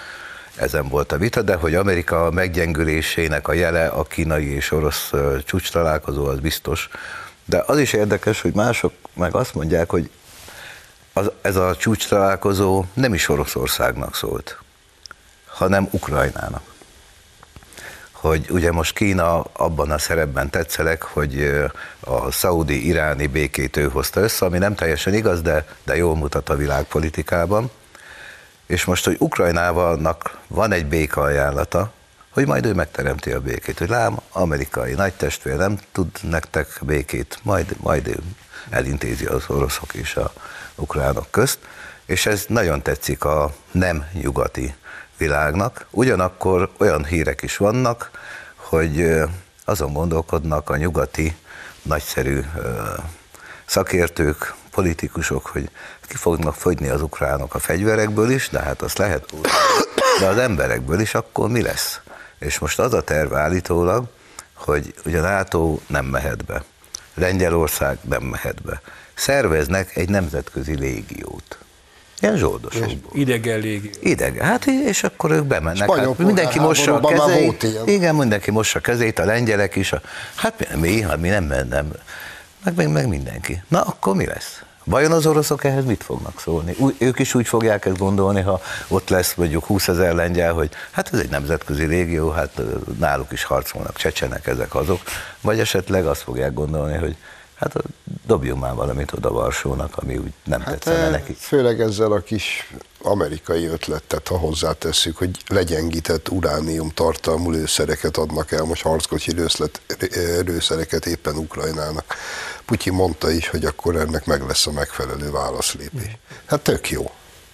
Ezen 0.57 0.89
volt 0.89 1.13
a 1.13 1.19
vita, 1.19 1.43
de 1.43 1.55
hogy 1.55 1.75
Amerika 1.75 2.31
meggyengülésének 2.31 3.49
a 3.49 3.53
jele 3.53 3.87
a 3.87 4.03
kínai 4.03 4.55
és 4.55 4.71
orosz 4.71 5.13
csúcs 5.45 5.71
találkozó, 5.71 6.27
az 6.27 6.39
biztos. 6.39 6.89
De 7.45 7.63
az 7.67 7.79
is 7.79 7.93
érdekes, 7.93 8.41
hogy 8.41 8.55
mások 8.55 8.93
meg 9.13 9.35
azt 9.35 9.55
mondják, 9.55 9.91
hogy 9.91 10.11
az, 11.13 11.31
ez 11.41 11.57
a 11.57 11.77
csúcs 11.77 12.09
találkozó 12.09 12.85
nem 12.95 13.15
is 13.15 13.29
Oroszországnak 13.29 14.15
szólt, 14.15 14.59
hanem 15.47 15.89
Ukrajnának 15.91 16.73
hogy 18.23 18.47
ugye 18.51 18.73
most 18.73 18.95
Kína 18.95 19.41
abban 19.41 19.91
a 19.91 19.99
szerepben 19.99 20.51
tetszelek, 20.51 21.03
hogy 21.03 21.61
a 22.01 22.31
szaudi-iráni 22.31 23.27
békét 23.27 23.77
ő 23.77 23.89
hozta 23.89 24.21
össze, 24.21 24.45
ami 24.45 24.59
nem 24.59 24.75
teljesen 24.75 25.15
igaz, 25.15 25.43
de, 25.43 25.67
de 25.85 25.97
jól 25.97 26.17
mutat 26.17 26.49
a 26.49 26.57
világpolitikában. 26.57 27.71
És 28.67 28.85
most, 28.85 29.05
hogy 29.05 29.17
Ukrajnávalnak 29.19 30.39
van 30.47 30.73
egy 30.73 30.87
béka 30.87 31.21
ajánlata, 31.21 31.93
hogy 32.31 32.47
majd 32.47 32.67
ő 32.67 32.75
megteremti 32.75 33.31
a 33.31 33.41
békét, 33.41 33.79
hogy 33.79 33.89
lám, 33.89 34.21
amerikai 34.33 34.93
nagy 34.93 35.13
testvér 35.13 35.57
nem 35.57 35.79
tud 35.93 36.09
nektek 36.23 36.79
békét, 36.83 37.39
majd, 37.43 37.77
majd 37.81 38.07
ő 38.07 38.17
elintézi 38.71 39.25
az 39.25 39.45
oroszok 39.47 39.95
és 39.95 40.17
a 40.17 40.33
ukránok 40.75 41.31
közt, 41.31 41.59
és 42.07 42.27
ez 42.27 42.45
nagyon 42.49 42.83
tetszik 42.83 43.25
a 43.25 43.55
nem 43.71 44.07
nyugati 44.13 44.75
világnak. 45.17 45.87
Ugyanakkor 45.91 46.71
olyan 46.79 47.05
hírek 47.05 47.43
is 47.43 47.57
vannak, 47.57 48.11
hogy 48.55 49.21
azon 49.65 49.93
gondolkodnak 49.93 50.71
a 50.71 50.77
nyugati 50.77 51.37
nagyszerű 51.83 52.41
szakértők, 53.65 54.55
politikusok, 54.73 55.47
hogy 55.47 55.71
ki 56.09 56.17
fognak 56.17 56.55
fogyni 56.55 56.89
az 56.89 57.03
ukránok 57.03 57.55
a 57.55 57.59
fegyverekből 57.59 58.31
is, 58.31 58.49
de 58.49 58.61
hát 58.61 58.83
azt 58.83 58.99
lehet 58.99 59.25
de 60.21 60.27
az 60.27 60.39
emberekből 60.39 61.01
is, 61.01 61.15
akkor 61.15 61.49
mi 61.49 61.63
lesz? 61.63 62.01
És 62.39 62.59
most 62.59 62.79
az 62.79 62.95
a 62.95 63.03
terv 63.03 63.35
állítólag, 63.35 64.05
hogy 64.55 64.95
ugye 65.05 65.21
NATO 65.21 65.79
nem 65.87 66.05
mehet 66.05 66.45
be, 66.45 66.63
Lengyelország 67.15 67.99
nem 68.09 68.23
mehet 68.23 68.63
be. 68.63 68.81
Szerveznek 69.15 69.97
egy 69.97 70.09
nemzetközi 70.09 70.79
légiót. 70.79 71.59
Ilyen 72.21 72.37
zsoldosokból. 72.37 73.13
Idegen 73.15 73.59
légi. 73.59 73.91
Idegen. 74.01 74.45
Hát 74.45 74.67
és 74.67 75.03
akkor 75.03 75.31
ők 75.31 75.45
bemennek. 75.45 75.95
hát 75.95 76.19
mindenki 76.19 76.59
mossa 76.59 76.95
a 76.95 77.09
kezét. 77.09 77.67
Igen, 77.87 78.15
mindenki 78.15 78.51
mossa 78.51 78.79
a 78.79 78.83
kezét, 78.83 79.19
a 79.19 79.25
lengyelek 79.25 79.77
is. 79.77 79.93
A, 79.93 80.01
hát 80.35 80.77
mi, 80.77 81.01
hát 81.01 81.21
mi 81.21 81.29
nem, 81.29 81.45
nem. 81.69 81.93
Meg, 82.65 82.75
meg, 82.75 82.89
meg 82.89 83.09
mindenki. 83.09 83.63
Na, 83.69 83.81
akkor 83.81 84.15
mi 84.15 84.27
lesz? 84.27 84.63
Vajon 84.85 85.13
az 85.13 85.27
oroszok 85.27 85.65
ehhez 85.65 85.85
mit 85.85 86.03
fognak 86.03 86.41
szólni? 86.41 86.75
Ú, 86.79 86.91
ők 86.99 87.19
is 87.19 87.35
úgy 87.35 87.47
fogják 87.47 87.85
ezt 87.85 87.99
gondolni, 87.99 88.41
ha 88.41 88.61
ott 88.89 89.09
lesz 89.09 89.35
mondjuk 89.35 89.65
20 89.65 89.89
ezer 89.89 90.15
lengyel, 90.15 90.53
hogy 90.53 90.71
hát 90.91 91.13
ez 91.13 91.19
egy 91.19 91.31
nemzetközi 91.31 91.85
régió, 91.85 92.31
hát 92.31 92.61
náluk 92.99 93.33
is 93.33 93.45
harcolnak, 93.45 93.97
csecsenek 93.97 94.47
ezek 94.47 94.75
azok, 94.75 95.01
vagy 95.41 95.61
esetleg 95.61 96.07
azt 96.07 96.23
fogják 96.23 96.53
gondolni, 96.55 96.97
hogy 96.97 97.17
hát 97.63 97.85
dobjunk 98.27 98.61
már 98.61 98.75
valamit 98.75 99.13
oda 99.13 99.31
Varsónak, 99.31 99.97
ami 99.97 100.17
úgy 100.17 100.33
nem 100.45 100.61
hát 100.61 100.79
tetszene 100.79 101.11
neki. 101.11 101.37
Főleg 101.39 101.81
ezzel 101.81 102.13
a 102.13 102.21
kis 102.21 102.73
amerikai 103.03 103.67
ötletet, 103.67 104.29
ha 104.29 104.39
hozzátesszük, 104.39 105.17
hogy 105.17 105.31
legyengített 105.47 106.29
uránium 106.29 106.89
tartalmú 106.89 107.51
lőszereket 107.51 108.17
adnak 108.17 108.53
el, 108.53 108.65
most 108.65 108.83
harckocsi 108.83 109.33
lőszereket 110.45 111.07
éppen 111.07 111.37
Ukrajnának. 111.37 112.15
Putyin 112.65 112.93
mondta 112.93 113.31
is, 113.31 113.49
hogy 113.49 113.65
akkor 113.65 113.97
ennek 113.97 114.27
meg 114.27 114.47
lesz 114.47 114.67
a 114.67 114.73
megfelelő 114.73 115.31
válaszlépés. 115.31 116.17
Hát 116.45 116.61
tök 116.61 116.91
jó. 116.91 117.11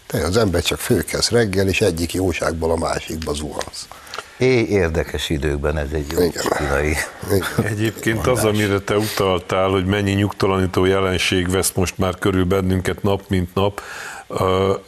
De 0.06 0.24
az 0.24 0.36
ember 0.36 0.62
csak 0.62 0.78
főkezd 0.78 1.32
reggel, 1.32 1.68
és 1.68 1.80
egyik 1.80 2.14
jóságból 2.14 2.70
a 2.70 2.76
másikba 2.76 3.32
zuhansz. 3.32 3.86
É, 4.38 4.64
érdekes 4.64 5.28
időkben 5.28 5.78
ez 5.78 5.88
egy 5.92 6.12
jó 6.12 6.30
kínai. 6.30 6.96
Egyébként 7.64 8.14
mondás. 8.14 8.44
az, 8.44 8.44
amire 8.44 8.78
te 8.78 8.96
utaltál, 8.96 9.68
hogy 9.68 9.84
mennyi 9.84 10.12
nyugtalanító 10.12 10.84
jelenség 10.84 11.50
vesz 11.50 11.72
most 11.72 11.98
már 11.98 12.18
körül 12.18 12.44
bennünket 12.44 13.02
nap, 13.02 13.22
mint 13.28 13.54
nap, 13.54 13.80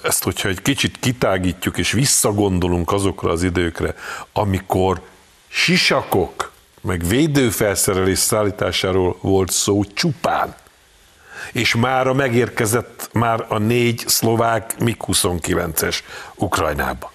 ezt, 0.03 0.23
hogyha 0.23 0.49
egy 0.49 0.63
kicsit 0.63 0.99
kitágítjuk 1.01 1.79
és 1.79 1.93
visszagondolunk 1.93 2.93
azokra 2.93 3.31
az 3.31 3.43
időkre, 3.43 3.95
amikor 4.33 5.01
sisakok, 5.49 6.51
meg 6.81 7.07
védőfelszerelés 7.07 8.19
szállításáról 8.19 9.17
volt 9.21 9.51
szó 9.51 9.85
csupán, 9.85 10.55
és 11.53 11.75
mára 11.75 12.13
megérkezett 12.13 13.09
már 13.13 13.45
a 13.49 13.59
négy 13.59 14.03
szlovák 14.07 14.75
MiG-29-es 14.79 15.97
Ukrajnába. 16.35 17.13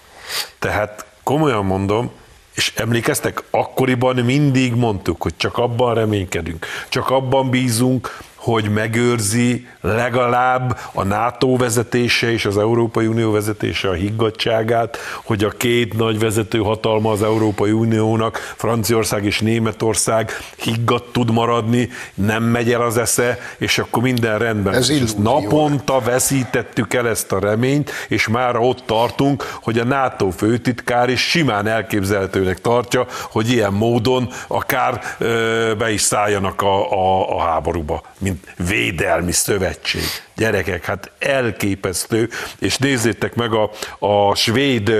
Tehát 0.59 1.05
komolyan 1.23 1.65
mondom, 1.65 2.11
És 2.55 2.73
emlékeztek, 2.75 3.43
akkoriban 3.49 4.15
mindig 4.15 4.73
mondtuk, 4.73 5.21
hogy 5.21 5.33
csak 5.37 5.57
abban 5.57 5.93
reménykedünk, 5.93 6.65
csak 6.89 7.09
abban 7.09 7.49
bízunk, 7.49 8.17
hogy 8.45 8.69
megőrzi 8.69 9.67
legalább 9.81 10.79
a 10.93 11.03
NATO 11.03 11.57
vezetése 11.57 12.31
és 12.31 12.45
az 12.45 12.57
Európai 12.57 13.07
Unió 13.07 13.31
vezetése 13.31 13.89
a 13.89 13.93
higgadságát, 13.93 14.97
hogy 15.23 15.43
a 15.43 15.49
két 15.49 15.97
nagy 15.97 16.19
vezető 16.19 16.57
hatalma 16.57 17.11
az 17.11 17.23
Európai 17.23 17.71
Uniónak, 17.71 18.53
Franciaország 18.55 19.25
és 19.25 19.39
Németország 19.39 20.31
higgadt 20.57 21.11
tud 21.11 21.31
maradni, 21.31 21.89
nem 22.13 22.43
megy 22.43 22.71
el 22.71 22.81
az 22.81 22.97
esze, 22.97 23.39
és 23.57 23.77
akkor 23.77 24.03
minden 24.03 24.37
rendben. 24.37 24.73
Ez 24.73 24.89
és 24.89 25.13
naponta 25.13 25.99
veszítettük 25.99 26.93
el 26.93 27.07
ezt 27.07 27.31
a 27.31 27.39
reményt, 27.39 27.91
és 28.07 28.27
már 28.27 28.57
ott 28.57 28.83
tartunk, 28.85 29.57
hogy 29.61 29.79
a 29.79 29.83
NATO 29.83 30.29
főtitkár 30.29 31.09
is 31.09 31.21
simán 31.29 31.67
elképzelhetőnek 31.67 32.61
tartja, 32.61 33.05
hogy 33.31 33.49
ilyen 33.49 33.73
módon 33.73 34.29
akár 34.47 35.01
ö, 35.17 35.71
be 35.77 35.91
is 35.91 36.01
szálljanak 36.01 36.61
a, 36.61 36.91
a, 36.91 37.35
a 37.37 37.41
háborúba, 37.41 38.01
mint 38.17 38.34
védelmi 38.67 39.31
szövetség. 39.31 40.01
Gyerekek, 40.35 40.85
hát 40.85 41.11
elképesztő, 41.19 42.29
és 42.59 42.77
nézzétek 42.77 43.35
meg 43.35 43.53
a, 43.53 43.71
a 43.99 44.35
svéd 44.35 44.91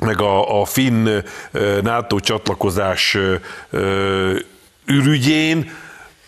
meg 0.00 0.20
a, 0.20 0.60
a 0.60 0.64
finn 0.64 1.08
NATO 1.82 2.20
csatlakozás 2.20 3.16
ürügyén, 4.86 5.70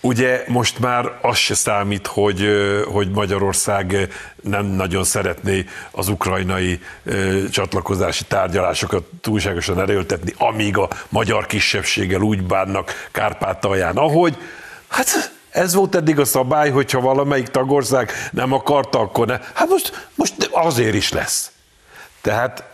Ugye 0.07 0.45
most 0.47 0.79
már 0.79 1.19
az 1.23 1.37
se 1.37 1.55
számít, 1.55 2.07
hogy, 2.07 2.49
hogy 2.93 3.11
Magyarország 3.11 4.09
nem 4.43 4.67
nagyon 4.67 5.05
szeretné 5.05 5.65
az 5.91 6.09
ukrajnai 6.09 6.81
csatlakozási 7.51 8.25
tárgyalásokat 8.25 9.05
túlságosan 9.21 9.81
erőltetni, 9.81 10.33
amíg 10.37 10.77
a 10.77 10.89
magyar 11.09 11.47
kisebbséggel 11.47 12.21
úgy 12.21 12.43
bánnak 12.43 13.09
Kárpátalján, 13.13 13.97
ahogy. 13.97 14.37
Hát 14.89 15.36
ez 15.57 15.75
volt 15.75 15.95
eddig 15.95 16.19
a 16.19 16.25
szabály, 16.25 16.71
hogyha 16.71 17.01
valamelyik 17.01 17.49
tagország 17.49 18.13
nem 18.31 18.53
akarta, 18.53 18.99
akkor 18.99 19.27
ne. 19.27 19.39
Hát 19.55 19.69
most, 19.69 20.09
most 20.15 20.51
azért 20.53 20.95
is 20.95 21.13
lesz. 21.13 21.51
Tehát 22.23 22.65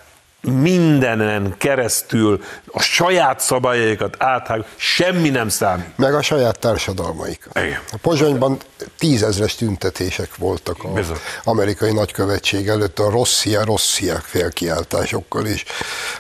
mindenen 0.41 1.55
keresztül 1.59 2.43
a 2.67 2.81
saját 2.81 3.41
szabályaikat 3.41 4.17
áthág, 4.19 4.65
semmi 4.77 5.29
nem 5.29 5.49
számít. 5.49 5.99
Meg 5.99 6.15
a 6.15 6.23
saját 6.23 6.59
társadalmaik. 6.59 7.49
Igen. 7.55 7.81
A 7.93 7.97
Pozsonyban 7.97 8.59
tízezres 8.99 9.55
tüntetések 9.55 10.37
voltak 10.37 10.85
az 10.85 10.95
Bizony. 10.95 11.17
amerikai 11.45 11.93
nagykövetség 11.93 12.69
előtt 12.69 12.99
a 12.99 13.11
Rosszia, 13.11 13.65
Rosszia 13.65 14.21
felkiáltásokkal, 14.23 15.47
és 15.47 15.65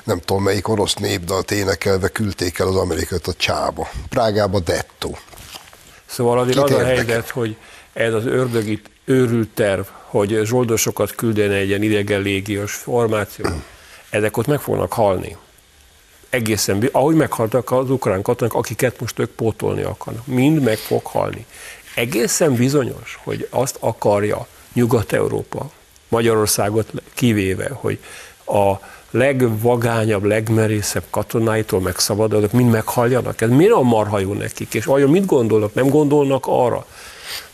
nem 0.05 0.21
tudom 0.21 0.43
melyik 0.43 0.69
orosz 0.69 0.95
népdalt 0.95 1.51
énekelve 1.51 2.09
küldték 2.09 2.59
el 2.59 2.67
az 2.67 2.77
amerikaiat 2.77 3.27
a 3.27 3.35
csába. 3.35 3.89
Prágába 4.09 4.61
dettó. 4.61 5.19
Szóval 6.13 6.39
azért 6.39 6.57
Kit 6.57 6.65
az 6.65 6.81
a 6.81 6.85
helyzet, 6.85 7.29
hogy 7.29 7.57
ez 7.93 8.15
az 8.15 8.27
ördögi 8.27 8.81
őrült 9.05 9.49
terv, 9.49 9.85
hogy 10.05 10.41
zsoldosokat 10.45 11.15
küldene 11.15 11.55
egy 11.55 11.69
ilyen 11.69 11.83
idegen 11.83 12.21
légiós 12.21 12.75
formáció, 12.75 13.47
ezek 14.11 14.37
ott 14.37 14.47
meg 14.47 14.61
fognak 14.61 14.93
halni. 14.93 15.37
Egészen, 16.31 16.89
ahogy 16.93 17.15
meghaltak 17.15 17.71
az 17.71 17.91
ukrán 17.91 18.23
katonák, 18.23 18.55
akiket 18.55 19.01
most 19.01 19.19
ők 19.19 19.31
pótolni 19.31 19.83
akarnak. 19.83 20.27
Mind 20.27 20.63
meg 20.63 20.77
fog 20.77 21.07
halni. 21.07 21.47
Egészen 21.95 22.55
bizonyos, 22.55 23.19
hogy 23.23 23.47
azt 23.51 23.77
akarja 23.81 24.47
Nyugat-Európa, 24.73 25.71
Magyarországot 26.09 26.91
kivéve, 27.15 27.71
hogy 27.73 27.99
a 28.47 28.73
legvagányabb, 29.13 30.25
legmerészebb 30.25 31.03
katonáitól 31.11 31.81
megszabadulnak, 31.81 32.53
mind 32.53 32.71
meghaljanak. 32.71 33.41
Ez 33.41 33.51
miért 33.51 33.73
a 33.73 33.83
marha 33.83 34.19
jó 34.19 34.33
nekik? 34.33 34.75
És 34.75 34.85
vajon 34.85 35.11
mit 35.11 35.27
gondolnak? 35.27 35.75
Nem 35.75 35.89
gondolnak 35.89 36.45
arra? 36.47 36.87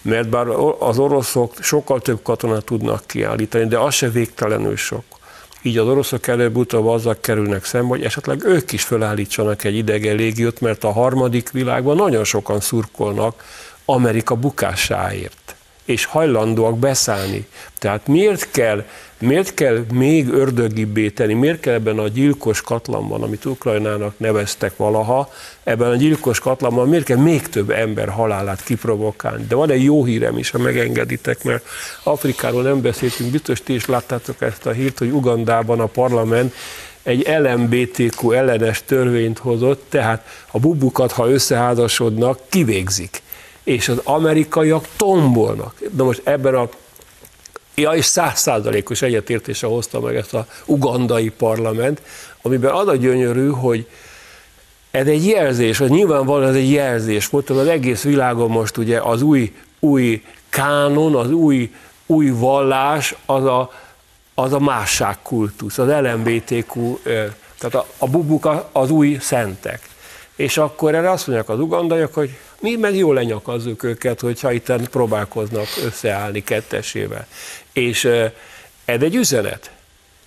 Mert 0.02 0.28
bár 0.28 0.46
az 0.78 0.98
oroszok 0.98 1.54
sokkal 1.60 2.00
több 2.00 2.22
katonát 2.22 2.64
tudnak 2.64 3.02
kiállítani, 3.06 3.66
de 3.66 3.78
az 3.78 3.94
se 3.94 4.10
végtelenül 4.10 4.76
sok. 4.76 5.04
Így 5.62 5.78
az 5.78 5.86
oroszok 5.86 6.26
előbb-utóbb 6.26 6.86
azzal 6.86 7.16
kerülnek 7.20 7.64
szembe, 7.64 7.88
hogy 7.88 8.04
esetleg 8.04 8.44
ők 8.44 8.72
is 8.72 8.82
felállítsanak 8.82 9.64
egy 9.64 9.76
idegen 9.76 10.16
légiót, 10.16 10.60
mert 10.60 10.84
a 10.84 10.92
harmadik 10.92 11.50
világban 11.50 11.96
nagyon 11.96 12.24
sokan 12.24 12.60
szurkolnak 12.60 13.44
Amerika 13.84 14.34
bukásáért 14.34 15.48
és 15.88 16.04
hajlandóak 16.04 16.78
beszállni. 16.78 17.46
Tehát 17.78 18.06
miért 18.06 18.50
kell, 18.50 18.84
miért 19.18 19.54
kell 19.54 19.84
még 19.92 20.28
ördögibbé 20.28 21.08
tenni, 21.08 21.34
miért 21.34 21.60
kell 21.60 21.74
ebben 21.74 21.98
a 21.98 22.08
gyilkos 22.08 22.60
katlanban, 22.60 23.22
amit 23.22 23.44
Ukrajnának 23.44 24.14
neveztek 24.16 24.76
valaha, 24.76 25.32
ebben 25.64 25.90
a 25.90 25.96
gyilkos 25.96 26.40
katlanban 26.40 26.88
miért 26.88 27.04
kell 27.04 27.16
még 27.16 27.48
több 27.48 27.70
ember 27.70 28.08
halálát 28.08 28.62
kiprovokálni. 28.62 29.44
De 29.48 29.54
van 29.54 29.70
egy 29.70 29.84
jó 29.84 30.04
hírem 30.04 30.38
is, 30.38 30.50
ha 30.50 30.58
megengeditek, 30.58 31.44
mert 31.44 31.66
Afrikáról 32.02 32.62
nem 32.62 32.80
beszéltünk, 32.80 33.30
biztos 33.30 33.62
ti 33.62 33.74
is 33.74 33.86
láttátok 33.86 34.42
ezt 34.42 34.66
a 34.66 34.70
hírt, 34.70 34.98
hogy 34.98 35.10
Ugandában 35.10 35.80
a 35.80 35.86
parlament 35.86 36.54
egy 37.02 37.26
LMBTQ 37.40 38.30
ellenes 38.30 38.82
törvényt 38.86 39.38
hozott, 39.38 39.84
tehát 39.88 40.26
a 40.50 40.58
bubukat, 40.58 41.12
ha 41.12 41.30
összeházasodnak, 41.30 42.40
kivégzik 42.48 43.22
és 43.68 43.88
az 43.88 44.00
amerikaiak 44.04 44.88
tombolnak. 44.96 45.74
Na 45.96 46.04
most 46.04 46.20
ebben 46.24 46.54
a 46.54 46.68
Ja, 47.78 47.90
és 47.90 48.04
százszázalékos 48.04 49.02
egyetértése 49.02 49.66
hozta 49.66 50.00
meg 50.00 50.16
ezt 50.16 50.34
a 50.34 50.46
ugandai 50.64 51.28
parlament, 51.28 52.02
amiben 52.42 52.72
az 52.72 52.88
a 52.88 52.96
gyönyörű, 52.96 53.48
hogy 53.48 53.86
ez 54.90 55.06
egy 55.06 55.26
jelzés, 55.26 55.78
hogy 55.78 55.90
nyilvánvalóan 55.90 56.48
ez 56.48 56.54
egy 56.54 56.70
jelzés. 56.70 57.28
Mondtam, 57.28 57.56
az 57.56 57.66
egész 57.66 58.02
világon 58.02 58.50
most 58.50 58.76
ugye 58.76 59.00
az 59.00 59.22
új, 59.22 59.54
új 59.78 60.22
kánon, 60.48 61.14
az 61.14 61.30
új, 61.30 61.74
új 62.06 62.30
vallás, 62.30 63.14
az 63.26 63.44
a, 63.44 63.72
az 64.34 64.52
a 64.52 64.58
másságkultusz, 64.58 65.78
az 65.78 65.88
LMBTQ, 65.88 66.98
tehát 67.58 67.74
a, 67.74 67.86
a 67.98 68.06
bubuk 68.08 68.48
az 68.72 68.90
új 68.90 69.18
szentek. 69.20 69.88
És 70.36 70.56
akkor 70.58 70.94
erre 70.94 71.10
azt 71.10 71.26
mondják 71.26 71.48
az 71.48 71.60
ugandaiak, 71.60 72.14
hogy 72.14 72.36
mi 72.60 72.76
meg 72.76 72.96
jól 72.96 73.14
lenyakazzuk 73.14 73.82
őket, 73.82 74.20
hogyha 74.20 74.52
itt 74.52 74.88
próbálkoznak 74.88 75.66
összeállni 75.84 76.44
kettesével. 76.44 77.26
És 77.72 78.04
ez 78.84 79.02
egy 79.02 79.14
üzenet, 79.14 79.70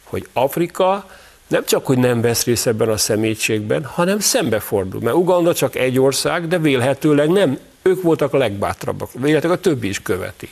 hogy 0.03 0.27
Afrika 0.33 1.09
nem 1.47 1.65
csak, 1.65 1.85
hogy 1.85 1.97
nem 1.97 2.21
vesz 2.21 2.43
részt 2.43 2.67
ebben 2.67 2.89
a 2.89 2.97
szemétségben, 2.97 3.85
hanem 3.85 4.19
szembefordul. 4.19 5.01
Mert 5.01 5.15
Uganda 5.15 5.53
csak 5.53 5.75
egy 5.75 5.99
ország, 5.99 6.47
de 6.47 6.57
vélhetőleg 6.57 7.29
nem. 7.29 7.59
Ők 7.81 8.01
voltak 8.01 8.33
a 8.33 8.37
legbátrabbak. 8.37 9.09
Vélhetőleg 9.13 9.57
a 9.57 9.61
többi 9.61 9.87
is 9.87 10.01
követi. 10.01 10.49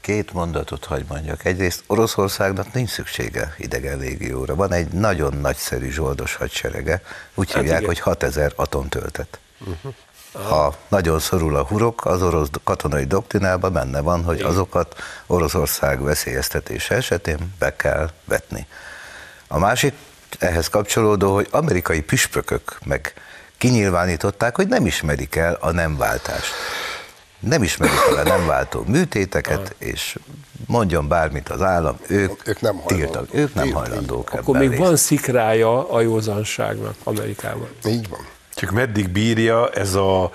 Két 0.00 0.32
mondatot 0.32 0.84
hagy 0.84 1.04
mondjak. 1.08 1.44
Egyrészt 1.44 1.82
Oroszországnak 1.86 2.72
nincs 2.72 2.88
szüksége 2.88 3.54
idegen 3.58 3.98
légióra. 3.98 4.54
Van 4.54 4.72
egy 4.72 4.88
nagyon 4.88 5.36
nagyszerű 5.40 5.90
zsoldos 5.90 6.34
hadserege, 6.34 7.02
úgy 7.34 7.52
Hát 7.52 7.60
hívják, 7.60 7.80
igen. 7.80 7.94
hogy 7.94 8.00
6000 8.00 8.52
atomtöltet. 8.56 9.38
Ha 10.42 10.76
nagyon 10.88 11.18
szorul 11.18 11.56
a 11.56 11.64
hurok, 11.64 12.04
az 12.04 12.22
orosz 12.22 12.48
katonai 12.64 13.04
doktrinában 13.04 13.72
benne 13.72 14.00
van, 14.00 14.24
hogy 14.24 14.40
azokat 14.40 14.96
Oroszország 15.26 16.02
veszélyeztetése 16.02 16.94
esetén 16.94 17.54
be 17.58 17.76
kell 17.76 18.10
vetni. 18.24 18.66
A 19.48 19.58
másik 19.58 19.94
ehhez 20.38 20.68
kapcsolódó, 20.68 21.34
hogy 21.34 21.48
amerikai 21.50 22.02
püspökök 22.02 22.78
meg 22.84 23.14
kinyilvánították, 23.58 24.56
hogy 24.56 24.68
nem 24.68 24.86
ismerik 24.86 25.36
el 25.36 25.56
a 25.60 25.70
nem 25.70 25.96
váltást. 25.96 26.52
Nem 27.38 27.62
ismerik 27.62 27.98
el 28.08 28.16
a 28.16 28.22
nem 28.22 28.46
váltó 28.46 28.84
műtéteket, 28.86 29.74
és 29.78 30.18
mondjon 30.66 31.08
bármit 31.08 31.48
az 31.48 31.62
állam, 31.62 31.98
ők, 32.08 32.48
Ők 32.48 32.60
nem 32.60 32.82
tiltak, 32.86 33.14
hajlandók. 33.14 33.34
ők 33.34 33.54
nem 33.54 33.72
hajlandók 33.72 34.32
Akkor 34.32 34.58
még 34.58 34.68
részt 34.68 34.80
van 34.80 34.96
szikrája 34.96 35.90
a 35.90 36.00
józanságnak 36.00 36.94
Amerikában. 37.04 37.68
Így 37.84 38.08
van. 38.08 38.26
Csak 38.56 38.70
meddig 38.70 39.08
bírja 39.08 39.70
ez 39.70 39.94
a 39.94 40.30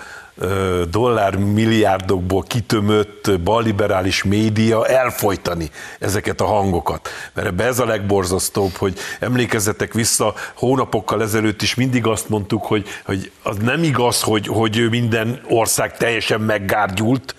dollár 0.89 1.35
milliárdokból 1.35 2.43
kitömött 2.43 3.39
balliberális 3.43 4.23
média 4.23 4.87
elfolytani 4.87 5.69
ezeket 5.99 6.41
a 6.41 6.45
hangokat. 6.45 7.09
Mert 7.33 7.47
ebbe 7.47 7.63
ez 7.63 7.79
a 7.79 7.85
legborzasztóbb, 7.85 8.75
hogy 8.75 8.97
emlékezzetek 9.19 9.93
vissza, 9.93 10.33
hónapokkal 10.53 11.21
ezelőtt 11.21 11.61
is 11.61 11.75
mindig 11.75 12.05
azt 12.05 12.29
mondtuk, 12.29 12.63
hogy, 12.63 12.87
hogy 13.05 13.31
az 13.43 13.57
nem 13.57 13.83
igaz, 13.83 14.21
hogy, 14.21 14.47
hogy 14.47 14.87
minden 14.89 15.41
ország 15.49 15.97
teljesen 15.97 16.41
meggárgyult, 16.41 17.35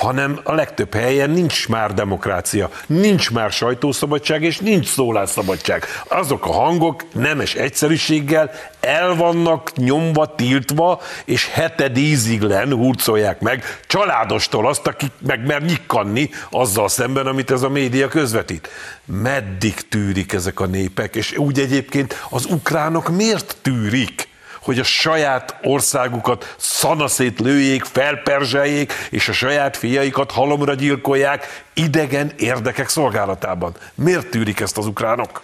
hanem 0.00 0.40
a 0.42 0.54
legtöbb 0.54 0.94
helyen 0.94 1.30
nincs 1.30 1.68
már 1.68 1.94
demokrácia, 1.94 2.70
nincs 2.86 3.30
már 3.30 3.50
sajtószabadság, 3.50 4.42
és 4.42 4.58
nincs 4.58 4.86
szólásszabadság. 4.86 5.84
Azok 6.08 6.46
a 6.46 6.52
hangok 6.52 7.04
nemes 7.12 7.54
egyszerűséggel 7.54 8.50
el 8.80 9.14
vannak 9.14 9.76
nyomva, 9.76 10.34
tiltva, 10.34 11.00
és 11.24 11.48
heted 11.52 11.96
íziglen 11.96 12.72
hurcolják 12.72 13.40
meg 13.40 13.64
családostól 13.86 14.68
azt, 14.68 14.86
aki 14.86 15.06
meg 15.26 15.46
mer 15.46 15.62
nyikkanni 15.62 16.30
azzal 16.50 16.88
szemben, 16.88 17.26
amit 17.26 17.50
ez 17.50 17.62
a 17.62 17.68
média 17.68 18.08
közvetít. 18.08 18.68
Meddig 19.04 19.88
tűrik 19.88 20.32
ezek 20.32 20.60
a 20.60 20.66
népek, 20.66 21.16
és 21.16 21.36
úgy 21.36 21.58
egyébként 21.58 22.26
az 22.30 22.46
ukránok 22.46 23.08
miért 23.08 23.56
tűrik? 23.62 24.29
Hogy 24.70 24.78
a 24.78 24.84
saját 24.84 25.56
országukat 25.62 26.54
szanaszét 26.58 27.40
lőjék, 27.40 27.84
felperzseljék, 27.84 28.92
és 29.10 29.28
a 29.28 29.32
saját 29.32 29.76
fiaikat 29.76 30.30
halomra 30.30 30.74
gyilkolják 30.74 31.64
idegen 31.74 32.32
érdekek 32.36 32.88
szolgálatában. 32.88 33.76
Miért 33.94 34.30
tűrik 34.30 34.60
ezt 34.60 34.78
az 34.78 34.86
ukránok? 34.86 35.42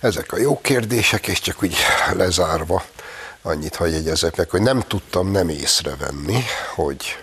Ezek 0.00 0.32
a 0.32 0.38
jó 0.38 0.60
kérdések, 0.60 1.26
és 1.26 1.40
csak 1.40 1.62
úgy 1.62 1.76
lezárva 2.12 2.84
annyit 3.42 3.76
hagy 3.76 3.92
jegyezek 3.92 4.36
meg, 4.36 4.50
hogy 4.50 4.62
nem 4.62 4.80
tudtam 4.80 5.30
nem 5.30 5.48
észrevenni, 5.48 6.44
hogy 6.74 7.18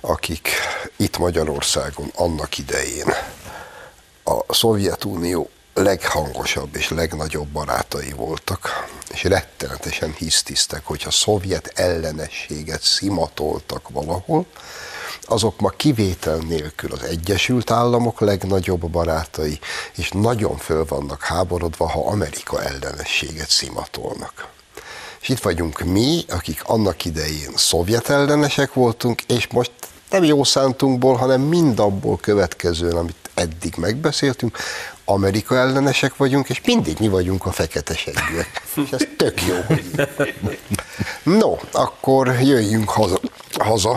akik 0.00 0.48
itt 0.96 1.18
Magyarországon 1.18 2.10
annak 2.14 2.58
idején 2.58 3.14
a 4.24 4.54
Szovjetunió 4.54 5.50
leghangosabb 5.74 6.76
és 6.76 6.88
legnagyobb 6.88 7.48
barátai 7.48 8.12
voltak, 8.12 8.88
és 9.12 9.24
rettenetesen 9.24 10.14
hisztisztek, 10.18 10.84
hogyha 10.84 11.10
szovjet 11.10 11.72
ellenességet 11.74 12.82
szimatoltak 12.82 13.88
valahol, 13.88 14.46
azok 15.22 15.60
ma 15.60 15.68
kivétel 15.68 16.36
nélkül 16.36 16.92
az 16.92 17.02
Egyesült 17.02 17.70
Államok 17.70 18.20
legnagyobb 18.20 18.90
barátai, 18.90 19.58
és 19.96 20.10
nagyon 20.10 20.56
föl 20.56 20.84
vannak 20.84 21.22
háborodva, 21.22 21.88
ha 21.88 22.06
Amerika 22.06 22.62
ellenességet 22.62 23.50
szimatolnak. 23.50 24.48
És 25.20 25.28
itt 25.28 25.40
vagyunk 25.40 25.80
mi, 25.80 26.24
akik 26.28 26.62
annak 26.64 27.04
idején 27.04 27.52
szovjet 27.56 28.08
ellenesek 28.08 28.72
voltunk, 28.72 29.22
és 29.22 29.46
most 29.46 29.72
nem 30.10 30.24
jó 30.24 30.44
szántunkból, 30.44 31.16
hanem 31.16 31.40
mindabból 31.40 32.18
következően, 32.20 32.96
amit 32.96 33.30
eddig 33.34 33.74
megbeszéltünk, 33.76 34.58
Amerika 35.04 35.56
ellenesek 35.56 36.16
vagyunk, 36.16 36.48
és 36.48 36.60
mindig 36.64 36.96
mi 36.98 37.08
vagyunk 37.08 37.46
a 37.46 37.50
fekete 37.52 37.94
seggűek. 37.94 38.62
És 38.84 38.90
ez 38.90 39.06
tök 39.16 39.42
jó. 39.42 39.56
No, 41.22 41.56
akkor 41.72 42.26
jöjjünk 42.42 42.90
haza. 42.90 43.18
haza. 43.58 43.96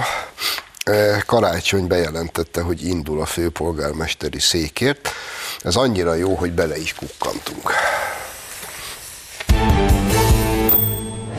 Karácsony 1.25 1.87
bejelentette, 1.87 2.61
hogy 2.61 2.85
indul 2.85 3.21
a 3.21 3.25
főpolgármesteri 3.25 4.39
székért. 4.39 5.09
Ez 5.61 5.75
annyira 5.75 6.13
jó, 6.13 6.35
hogy 6.35 6.51
bele 6.51 6.77
is 6.77 6.93
kukkantunk. 6.93 7.71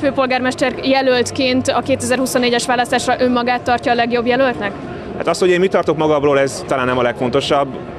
Főpolgármester 0.01 0.79
jelöltként 0.83 1.69
a 1.69 1.83
2024-es 1.83 2.63
választásra 2.67 3.21
önmagát 3.21 3.63
tartja 3.63 3.93
a 3.93 3.95
legjobb 3.95 4.27
jelöltnek? 4.27 4.73
Hát 5.17 5.27
az, 5.27 5.39
hogy 5.39 5.49
én 5.49 5.61
mit 5.61 5.71
tartok 5.71 5.97
magamról, 5.97 6.39
ez 6.39 6.63
talán 6.67 6.87
nem 6.87 6.99
a 6.99 7.03
legfontosabb. 7.03 7.94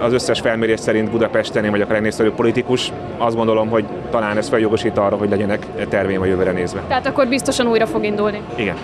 Az 0.00 0.12
összes 0.12 0.40
felmérés 0.40 0.80
szerint 0.80 1.10
Budapesten 1.10 1.64
én 1.64 1.70
vagyok 1.70 1.90
a 1.90 1.92
legnépszerűbb 1.92 2.34
politikus. 2.34 2.92
Azt 3.18 3.36
gondolom, 3.36 3.68
hogy 3.68 3.84
talán 4.10 4.36
ez 4.36 4.48
feljogosít 4.48 4.98
arra, 4.98 5.16
hogy 5.16 5.28
legyenek 5.30 5.66
terveim 5.88 6.20
a 6.20 6.24
jövőre 6.24 6.50
nézve. 6.50 6.80
Tehát 6.88 7.06
akkor 7.06 7.28
biztosan 7.28 7.66
újra 7.66 7.86
fog 7.86 8.04
indulni? 8.04 8.42
Igen. 8.56 8.76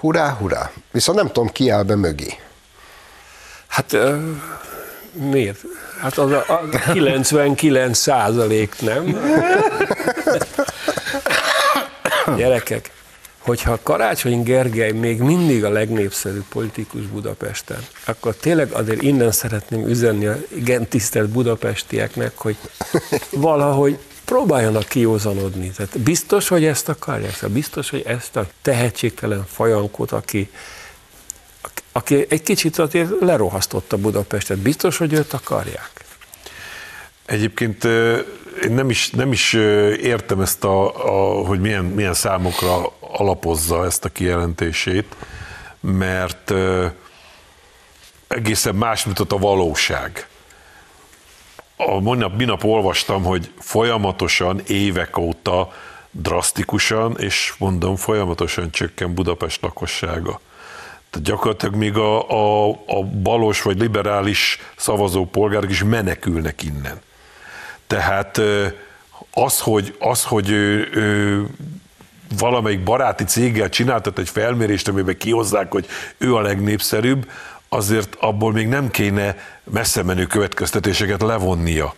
Hurrá, 0.00 0.36
hurrá. 0.40 0.70
Viszont 0.92 1.18
nem 1.18 1.26
tudom, 1.26 1.48
ki 1.48 1.70
áll 1.70 1.82
be 1.82 1.96
mögé. 1.96 2.34
Hát 3.66 3.92
uh, 3.92 4.14
miért? 5.12 5.58
Hát 6.00 6.18
az 6.18 6.30
a, 6.32 6.44
a 6.48 6.60
99 6.92 7.98
százalék, 7.98 8.74
nem? 8.80 9.04
Gyerekek, 12.36 12.90
hogyha 13.46 13.78
Karácsony 13.82 14.42
Gergely 14.42 14.92
még 14.92 15.20
mindig 15.20 15.64
a 15.64 15.68
legnépszerűbb 15.68 16.44
politikus 16.48 17.02
Budapesten, 17.02 17.86
akkor 18.04 18.34
tényleg 18.34 18.72
azért 18.72 19.02
innen 19.02 19.32
szeretném 19.32 19.88
üzenni 19.88 20.26
a 20.26 20.36
igen 20.54 20.88
tisztelt 20.88 21.28
budapestieknek, 21.28 22.32
hogy 22.36 22.56
valahogy 23.30 23.98
próbáljanak 24.24 24.88
kiózanodni. 24.88 25.70
Tehát 25.70 25.98
biztos, 25.98 26.48
hogy 26.48 26.64
ezt 26.64 26.88
akarják? 26.88 27.48
Biztos, 27.48 27.90
hogy 27.90 28.02
ezt 28.06 28.36
a 28.36 28.46
tehetségtelen 28.62 29.44
fajankot, 29.46 30.12
aki, 30.12 30.50
aki 31.92 32.26
egy 32.28 32.42
kicsit 32.42 32.78
azért 32.78 33.10
lerohasztotta 33.20 33.96
Budapestet, 33.96 34.58
biztos, 34.58 34.96
hogy 34.96 35.12
őt 35.12 35.32
akarják? 35.32 35.90
Egyébként 37.26 37.84
én 38.64 38.72
nem 38.72 38.90
is, 38.90 39.10
nem 39.10 39.32
is 39.32 39.52
értem 40.02 40.40
ezt, 40.40 40.64
a, 40.64 41.04
a, 41.04 41.46
hogy 41.46 41.60
milyen, 41.60 41.84
milyen 41.84 42.14
számokra 42.14 42.92
alapozza 43.12 43.84
ezt 43.84 44.04
a 44.04 44.08
kijelentését, 44.08 45.16
mert 45.80 46.52
egészen 48.28 48.74
más 48.74 49.04
mutat 49.04 49.32
a 49.32 49.38
valóság. 49.38 50.28
A 51.76 52.00
minap, 52.00 52.36
minap 52.36 52.64
olvastam, 52.64 53.22
hogy 53.22 53.52
folyamatosan, 53.58 54.60
évek 54.66 55.16
óta 55.16 55.72
drasztikusan, 56.10 57.16
és 57.18 57.54
mondom, 57.58 57.96
folyamatosan 57.96 58.70
csökken 58.70 59.14
Budapest 59.14 59.62
lakossága. 59.62 60.40
Tehát 61.10 61.26
gyakorlatilag 61.28 61.74
még 61.74 61.96
a, 61.96 62.30
a, 62.30 62.68
a 62.86 63.02
balos 63.22 63.62
vagy 63.62 63.78
liberális 63.78 64.58
szavazópolgárok 64.76 65.70
is 65.70 65.82
menekülnek 65.82 66.62
innen. 66.62 67.00
Tehát 67.86 68.40
az, 69.32 69.60
hogy, 69.60 69.96
az, 69.98 70.24
hogy 70.24 70.50
ő, 70.50 70.88
ő 70.92 71.46
valamelyik 72.38 72.82
baráti 72.82 73.24
céggel 73.24 73.68
csináltat 73.68 74.18
egy 74.18 74.28
felmérést, 74.28 74.88
amiben 74.88 75.16
kihozzák, 75.16 75.72
hogy 75.72 75.86
ő 76.18 76.34
a 76.34 76.40
legnépszerűbb, 76.40 77.30
azért 77.68 78.16
abból 78.20 78.52
még 78.52 78.68
nem 78.68 78.90
kéne 78.90 79.36
messze 79.64 80.02
menő 80.02 80.26
következtetéseket 80.26 81.22
levonnia. 81.22 81.94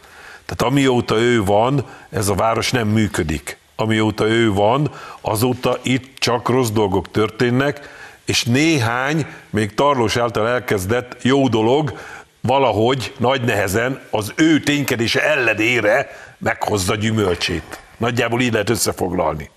Tehát 0.46 0.72
amióta 0.72 1.16
ő 1.16 1.44
van, 1.44 1.86
ez 2.10 2.28
a 2.28 2.34
város 2.34 2.70
nem 2.70 2.88
működik. 2.88 3.58
Amióta 3.76 4.26
ő 4.28 4.52
van, 4.52 4.90
azóta 5.20 5.78
itt 5.82 6.18
csak 6.18 6.48
rossz 6.48 6.70
dolgok 6.70 7.10
történnek, 7.10 7.88
és 8.24 8.44
néhány, 8.44 9.26
még 9.50 9.74
Tarlós 9.74 10.16
által 10.16 10.48
elkezdett 10.48 11.16
jó 11.22 11.48
dolog, 11.48 11.98
valahogy 12.40 13.14
nagy 13.18 13.42
nehezen 13.42 14.00
az 14.10 14.32
ő 14.36 14.60
ténykedése 14.60 15.22
ellenére 15.22 16.10
meghozza 16.38 16.94
gyümölcsét. 16.94 17.80
Nagyjából 17.96 18.40
így 18.40 18.52
lehet 18.52 18.70
összefoglalni. 18.70 19.50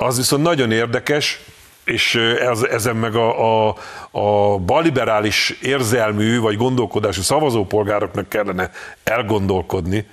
Az 0.00 0.16
viszont 0.16 0.42
nagyon 0.42 0.72
érdekes, 0.72 1.40
és 1.84 2.14
ez, 2.40 2.62
ezen 2.62 2.96
meg 2.96 3.14
a, 3.14 3.68
a, 3.68 3.74
a 4.10 4.58
baliberális 4.58 5.50
érzelmű 5.62 6.40
vagy 6.40 6.56
gondolkodású 6.56 7.22
szavazópolgároknak 7.22 8.28
kellene 8.28 8.70
elgondolkodni, 9.04 10.06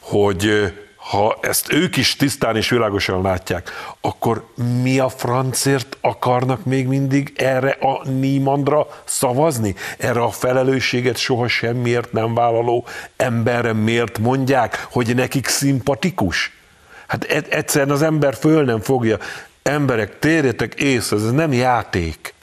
hogy 0.00 0.72
ha 0.96 1.38
ezt 1.40 1.72
ők 1.72 1.96
is 1.96 2.16
tisztán 2.16 2.56
és 2.56 2.70
világosan 2.70 3.22
látják, 3.22 3.70
akkor 4.00 4.46
mi 4.82 4.98
a 4.98 5.08
francért 5.08 5.96
akarnak 6.00 6.64
még 6.64 6.86
mindig 6.86 7.32
erre 7.36 7.70
a 7.70 8.08
Niemandra 8.08 8.86
szavazni? 9.04 9.74
Erre 9.98 10.20
a 10.20 10.30
felelősséget 10.30 11.16
soha 11.16 11.48
semmiért 11.48 12.12
nem 12.12 12.34
vállaló 12.34 12.86
emberre 13.16 13.72
miért 13.72 14.18
mondják, 14.18 14.86
hogy 14.90 15.14
nekik 15.14 15.46
szimpatikus? 15.46 16.59
Hát 17.10 17.24
e- 17.24 17.42
egyszerűen 17.48 17.90
az 17.90 18.02
ember 18.02 18.34
föl 18.34 18.64
nem 18.64 18.80
fogja. 18.80 19.18
Emberek, 19.62 20.18
térjetek 20.18 20.74
észre, 20.74 21.16
ez 21.16 21.30
nem 21.30 21.52
játék. 21.52 22.34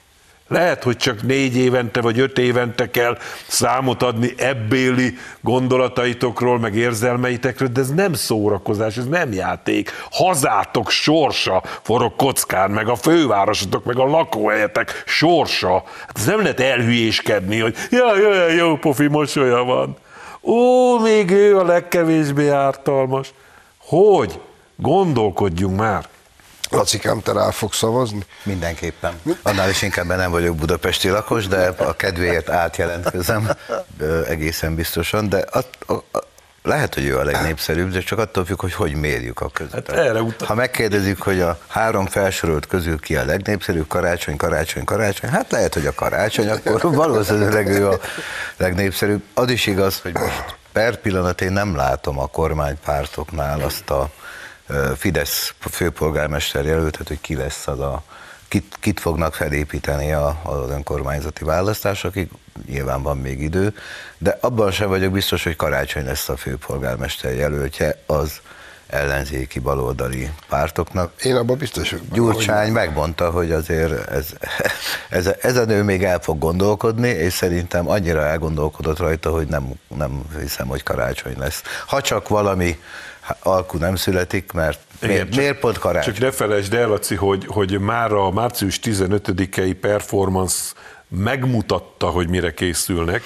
Lehet, 0.48 0.84
hogy 0.84 0.98
csak 0.98 1.22
négy 1.22 1.58
évente 1.58 2.02
vagy 2.02 2.20
öt 2.20 2.38
évente 2.38 2.92
kell 2.92 3.18
számot 3.48 4.04
adni 4.04 4.34
ebbéli 4.38 5.18
gondolataitokról, 5.42 6.60
meg 6.60 6.76
érzelmeitekről, 6.76 7.68
de 7.68 7.80
ez 7.80 7.90
nem 7.90 8.14
szórakozás, 8.14 8.98
ez 8.98 9.06
nem 9.06 9.34
játék. 9.34 9.92
Hazátok 10.12 10.90
sorsa 10.90 11.64
forog 11.82 12.16
kockán, 12.16 12.72
meg 12.72 12.88
a 12.88 12.96
fővárosotok, 12.96 13.86
meg 13.86 13.98
a 13.98 14.06
lakóhelyetek 14.06 15.04
sorsa. 15.06 15.84
Hát 16.08 16.18
ez 16.18 16.26
nem 16.26 16.42
lehet 16.42 16.60
elhülyéskedni, 16.60 17.60
hogy 17.60 17.76
jaj, 17.92 18.22
jaj, 18.22 18.56
jó 18.56 18.76
pofi 18.76 19.08
mosolya 19.08 19.64
van. 19.64 19.98
Ó, 20.42 21.00
még 21.00 21.32
ő 21.32 21.58
a 21.58 21.64
legkevésbé 21.64 22.50
ártalmas. 22.50 23.34
Hogy? 23.78 24.40
Gondolkodjunk 24.78 25.80
már. 25.80 26.08
Lacikám, 26.70 27.22
te 27.22 27.32
rá 27.34 27.52
fogsz 27.52 27.78
szavazni? 27.78 28.26
Mindenképpen. 28.44 29.14
Annál 29.42 29.70
is 29.70 29.82
inkább 29.82 30.06
nem 30.06 30.32
vagyok 30.32 30.56
budapesti 30.56 31.10
lakos, 31.10 31.48
de 31.48 31.68
a 31.78 31.96
kedvéért 31.96 32.50
átjelentkezem 32.50 33.50
egészen 34.28 34.76
biztosan, 34.76 35.30
de 35.30 35.38
a, 35.52 35.60
a, 35.86 35.94
a, 35.94 36.24
lehet, 36.64 36.94
hogy 36.94 37.06
ő 37.06 37.18
a 37.18 37.24
legnépszerűbb, 37.24 37.92
de 37.92 38.00
csak 38.00 38.20
attól 38.20 38.46
függ, 38.46 38.60
hogy 38.62 38.74
hogy 38.74 38.94
mérjük 38.96 39.40
a 39.42 39.50
között. 39.50 39.88
Hát 39.92 39.98
erre 39.98 40.22
utal- 40.22 40.48
Ha 40.48 40.56
megkérdezik, 40.56 41.20
hogy 41.20 41.42
a 41.42 41.60
három 41.68 42.06
felsorolt 42.06 42.68
közül 42.68 43.00
ki 43.00 43.16
a 43.16 43.26
legnépszerűbb, 43.26 43.88
karácsony, 43.88 44.36
karácsony, 44.38 44.84
karácsony, 44.84 45.30
hát 45.30 45.52
lehet, 45.52 45.74
hogy 45.74 45.86
a 45.86 45.94
karácsony, 45.94 46.50
akkor 46.50 46.82
valószínűleg 46.82 47.68
ő 47.68 47.88
a 47.90 48.00
legnépszerűbb. 48.58 49.22
Az 49.34 49.50
is 49.50 49.68
igaz, 49.68 50.00
hogy 50.02 50.14
most 50.14 50.56
per 50.72 50.96
pillanat 50.96 51.42
én 51.42 51.52
nem 51.52 51.76
látom 51.76 52.20
a 52.20 52.28
kormánypártoknál 52.28 53.62
azt 53.62 53.90
a 53.90 54.10
Fidesz 54.98 55.54
főpolgármester 55.60 56.66
jelöltet, 56.66 57.08
hogy 57.08 57.22
ki 57.22 57.36
lesz 57.36 57.68
az 57.68 57.80
a 57.80 58.04
kit, 58.48 58.78
kit 58.80 59.00
fognak 59.00 59.34
felépíteni 59.34 60.12
a, 60.12 60.40
az 60.44 60.70
önkormányzati 60.70 61.44
választásokig, 61.44 62.30
nyilván 62.66 63.02
van 63.02 63.18
még 63.18 63.42
idő, 63.42 63.76
de 64.18 64.38
abban 64.42 64.72
sem 64.72 64.88
vagyok 64.88 65.12
biztos, 65.12 65.44
hogy 65.44 65.56
karácsony 65.56 66.06
lesz 66.06 66.30
a 66.30 66.38
főpolgármester 66.38 67.34
jelöltje 67.34 68.02
az 68.06 68.42
ellenzéki 68.88 69.60
baloldali 69.60 70.30
pártoknak. 70.50 71.12
Én 71.24 71.36
abban 71.36 71.58
biztos 71.58 71.92
vagyok. 71.92 72.06
Gyurcsány 72.14 72.72
megmondta, 72.72 73.30
hogy 73.30 73.52
azért 73.52 74.10
ez, 74.10 74.28
ez, 75.10 75.30
ez 75.42 75.58
a 75.58 75.66
nő 75.66 75.84
még 75.84 76.04
el 76.04 76.20
fog 76.20 76.40
gondolkodni, 76.40 77.10
és 77.10 77.34
szerintem 77.34 77.90
annyira 77.90 78.22
elgondolkodott 78.22 78.98
rajta, 78.98 79.32
hogy 79.32 79.48
nem, 79.48 79.74
nem 79.98 80.22
hiszem, 80.40 80.68
hogy 80.68 80.84
karácsony 80.84 81.36
lesz. 81.38 81.62
Ha 81.88 82.02
csak 82.02 82.28
valami 82.28 82.80
alkú 83.40 83.78
nem 83.78 83.96
születik, 83.96 84.52
mert 84.52 84.80
Igen, 85.02 85.10
miért, 85.16 85.30
csak- 85.30 85.38
miért 85.40 85.60
pont 85.60 85.78
karácsony? 85.78 86.14
Csak 86.14 86.24
ne 86.24 86.32
felejtsd 86.32 86.74
el, 86.74 86.88
Laci, 86.88 87.16
hogy, 87.16 87.46
hogy 87.48 87.80
már 87.80 88.12
a 88.12 88.32
március 88.32 88.80
15-i 88.84 89.76
performance 89.82 90.58
megmutatta, 91.08 92.08
hogy 92.08 92.30
mire 92.30 92.54
készülnek. 92.54 93.22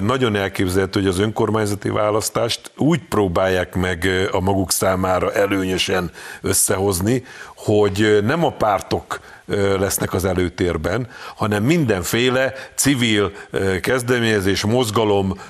Nagyon 0.00 0.36
elképzelhető, 0.36 1.00
hogy 1.00 1.08
az 1.08 1.18
önkormányzati 1.18 1.88
választást 1.88 2.70
úgy 2.76 3.00
próbálják 3.08 3.74
meg 3.74 4.08
a 4.32 4.40
maguk 4.40 4.70
számára 4.72 5.32
előnyösen 5.32 6.10
összehozni, 6.42 7.24
hogy 7.66 8.18
nem 8.24 8.44
a 8.44 8.50
pártok 8.50 9.20
lesznek 9.78 10.12
az 10.12 10.24
előtérben, 10.24 11.08
hanem 11.36 11.62
mindenféle 11.62 12.52
civil 12.74 13.32
kezdeményezés, 13.80 14.64
mozgalom 14.64 15.40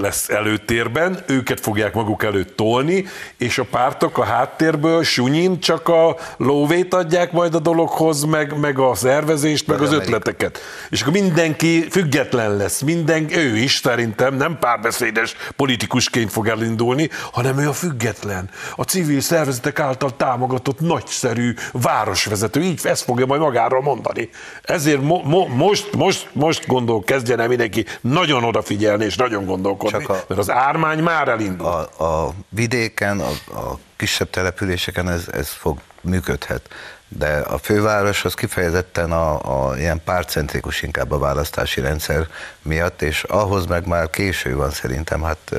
lesz 0.00 0.28
előtérben, 0.28 1.18
őket 1.26 1.60
fogják 1.60 1.94
maguk 1.94 2.24
előtt 2.24 2.56
tolni, 2.56 3.06
és 3.36 3.58
a 3.58 3.64
pártok 3.70 4.18
a 4.18 4.24
háttérből 4.24 5.02
sunyin 5.02 5.60
csak 5.60 5.88
a 5.88 6.16
lóvét 6.36 6.94
adják 6.94 7.32
majd 7.32 7.54
a 7.54 7.58
dologhoz, 7.58 8.24
meg, 8.24 8.58
meg 8.58 8.78
a 8.78 8.94
szervezést, 8.94 9.66
meg 9.66 9.80
az 9.80 9.92
ötleteket. 9.92 10.58
És 10.90 11.00
akkor 11.00 11.12
mindenki 11.12 11.86
független 11.90 12.56
lesz, 12.56 12.80
minden, 12.80 13.36
ő 13.36 13.56
is 13.56 13.80
szerintem 13.82 14.34
nem 14.34 14.58
párbeszédes 14.60 15.36
politikusként 15.56 16.30
fog 16.30 16.48
elindulni, 16.48 17.10
hanem 17.32 17.58
ő 17.58 17.68
a 17.68 17.72
független, 17.72 18.50
a 18.76 18.82
civil 18.82 19.20
szervezetek 19.20 19.78
által 19.78 20.16
támogatott 20.16 20.80
nagyszerű 21.12 21.54
városvezető, 21.72 22.60
így 22.60 22.80
ezt 22.82 23.02
fogja 23.04 23.26
majd 23.26 23.40
magáról 23.40 23.82
mondani. 23.82 24.30
Ezért 24.62 25.00
mo- 25.02 25.24
mo- 25.24 25.48
most, 25.48 25.92
most, 25.96 26.28
most 26.32 26.66
gondol, 26.66 27.02
kezdjen 27.04 27.40
el 27.40 27.48
mindenki 27.48 27.86
nagyon 28.00 28.44
odafigyelni 28.44 29.04
és 29.04 29.16
nagyon 29.16 29.44
gondolkodni, 29.44 29.98
Csak 29.98 30.08
a- 30.08 30.24
mert 30.28 30.40
az 30.40 30.50
ármány 30.50 31.02
már 31.02 31.28
elindul. 31.28 31.66
a, 31.66 32.04
a 32.04 32.32
vidéken, 32.48 33.20
a, 33.20 33.30
a 33.58 33.78
kisebb 33.96 34.30
településeken 34.30 35.08
ez, 35.08 35.24
ez 35.32 35.48
fog 35.48 35.78
működhet. 36.00 36.62
De 37.08 37.36
a 37.36 37.58
főváros 37.58 38.24
az 38.24 38.34
kifejezetten 38.34 39.12
a, 39.12 39.68
a 39.68 39.76
ilyen 39.78 40.00
pártcentrikus 40.04 40.82
inkább 40.82 41.10
a 41.10 41.18
választási 41.18 41.80
rendszer 41.80 42.26
miatt, 42.62 43.02
és 43.02 43.22
ahhoz 43.22 43.66
meg 43.66 43.86
már 43.86 44.10
késő 44.10 44.56
van 44.56 44.70
szerintem, 44.70 45.22
hát 45.22 45.52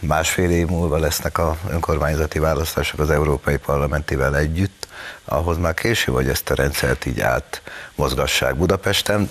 másfél 0.00 0.50
év 0.50 0.66
múlva 0.66 0.98
lesznek 0.98 1.38
a 1.38 1.56
önkormányzati 1.70 2.38
választások 2.38 3.00
az 3.00 3.10
Európai 3.10 3.56
Parlamentivel 3.56 4.36
együtt, 4.36 4.86
ahhoz 5.24 5.58
már 5.58 5.74
késő, 5.74 6.12
hogy 6.12 6.28
ezt 6.28 6.50
a 6.50 6.54
rendszert 6.54 7.06
így 7.06 7.20
átmozgassák 7.20 8.56
Budapesten, 8.56 9.30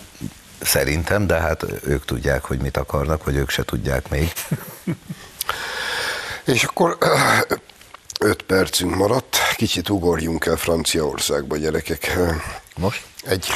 szerintem, 0.62 1.28
de 1.28 1.39
hát 1.39 1.66
ők 1.84 2.06
tudják, 2.06 2.44
hogy 2.44 2.60
mit 2.60 2.78
akarnak, 2.78 3.24
vagy 3.24 3.36
ők 3.36 3.50
se 3.50 3.64
tudják 3.64 4.10
még. 4.10 4.34
És 6.46 6.64
akkor 6.64 6.98
öt 8.20 8.41
percünk 8.41 8.96
maradt, 8.96 9.38
kicsit 9.56 9.89
ugorjunk 9.89 10.46
el 10.46 10.56
Franciaországba, 10.56 11.58
gyerekek. 11.58 12.18
Most? 12.78 13.04
Egy. 13.24 13.48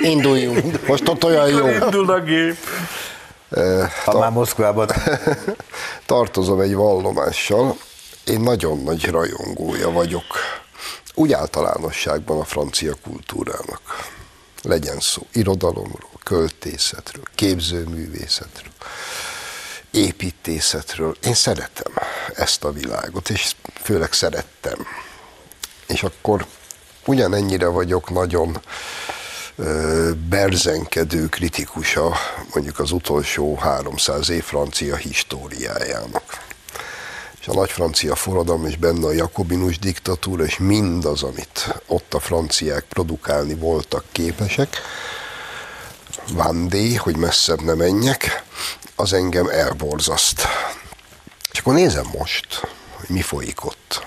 Induljunk. 0.00 0.86
Most 0.86 1.08
ott 1.08 1.24
olyan 1.24 1.48
jó. 1.48 1.68
Indul 1.68 2.10
a 2.10 2.20
gép. 2.20 2.56
Ha 4.04 4.18
már 4.18 4.30
Moszkvában 4.30 4.88
Tartozom 6.06 6.60
egy 6.60 6.74
vallomással. 6.74 7.76
Én 8.24 8.40
nagyon 8.40 8.82
nagy 8.82 9.04
rajongója 9.04 9.90
vagyok. 9.90 10.24
Úgy 11.14 11.32
általánosságban 11.32 12.40
a 12.40 12.44
francia 12.44 12.94
kultúrának. 13.02 13.80
Legyen 14.62 15.00
szó 15.00 15.26
irodalomról, 15.32 16.10
költészetről, 16.22 17.24
képzőművészetről, 17.34 18.72
építészetről. 19.90 21.16
Én 21.22 21.34
szeretem 21.34 21.92
ezt 22.34 22.64
a 22.64 22.72
világot, 22.72 23.30
és 23.30 23.54
főleg 23.82 24.12
szerettem. 24.12 24.86
És 25.86 26.02
akkor 26.02 26.46
ugyanennyire 27.06 27.66
vagyok 27.66 28.10
nagyon 28.10 28.60
berzenkedő 30.28 31.28
kritikusa 31.28 32.14
mondjuk 32.54 32.78
az 32.78 32.90
utolsó 32.90 33.56
300 33.56 34.28
év 34.28 34.44
francia 34.44 34.96
históriájának. 34.96 36.42
És 37.40 37.46
a 37.46 37.54
nagy 37.54 37.70
francia 37.70 38.14
forradalom, 38.14 38.66
és 38.66 38.76
benne 38.76 39.06
a 39.06 39.12
jakobinus 39.12 39.78
diktatúra, 39.78 40.44
és 40.44 40.58
mindaz, 40.58 41.22
amit 41.22 41.74
ott 41.86 42.14
a 42.14 42.20
franciák 42.20 42.84
produkálni 42.84 43.54
voltak 43.54 44.04
képesek, 44.12 44.80
Vandé, 46.32 46.94
hogy 46.94 47.16
messzebb 47.16 47.60
ne 47.60 47.74
menjek, 47.74 48.42
az 48.96 49.12
engem 49.12 49.48
elborzaszt. 49.48 50.42
És 51.52 51.58
akkor 51.58 51.74
nézem 51.74 52.06
most, 52.18 52.60
hogy 52.92 53.08
mi 53.08 53.22
folyik 53.22 53.64
ott. 53.64 54.06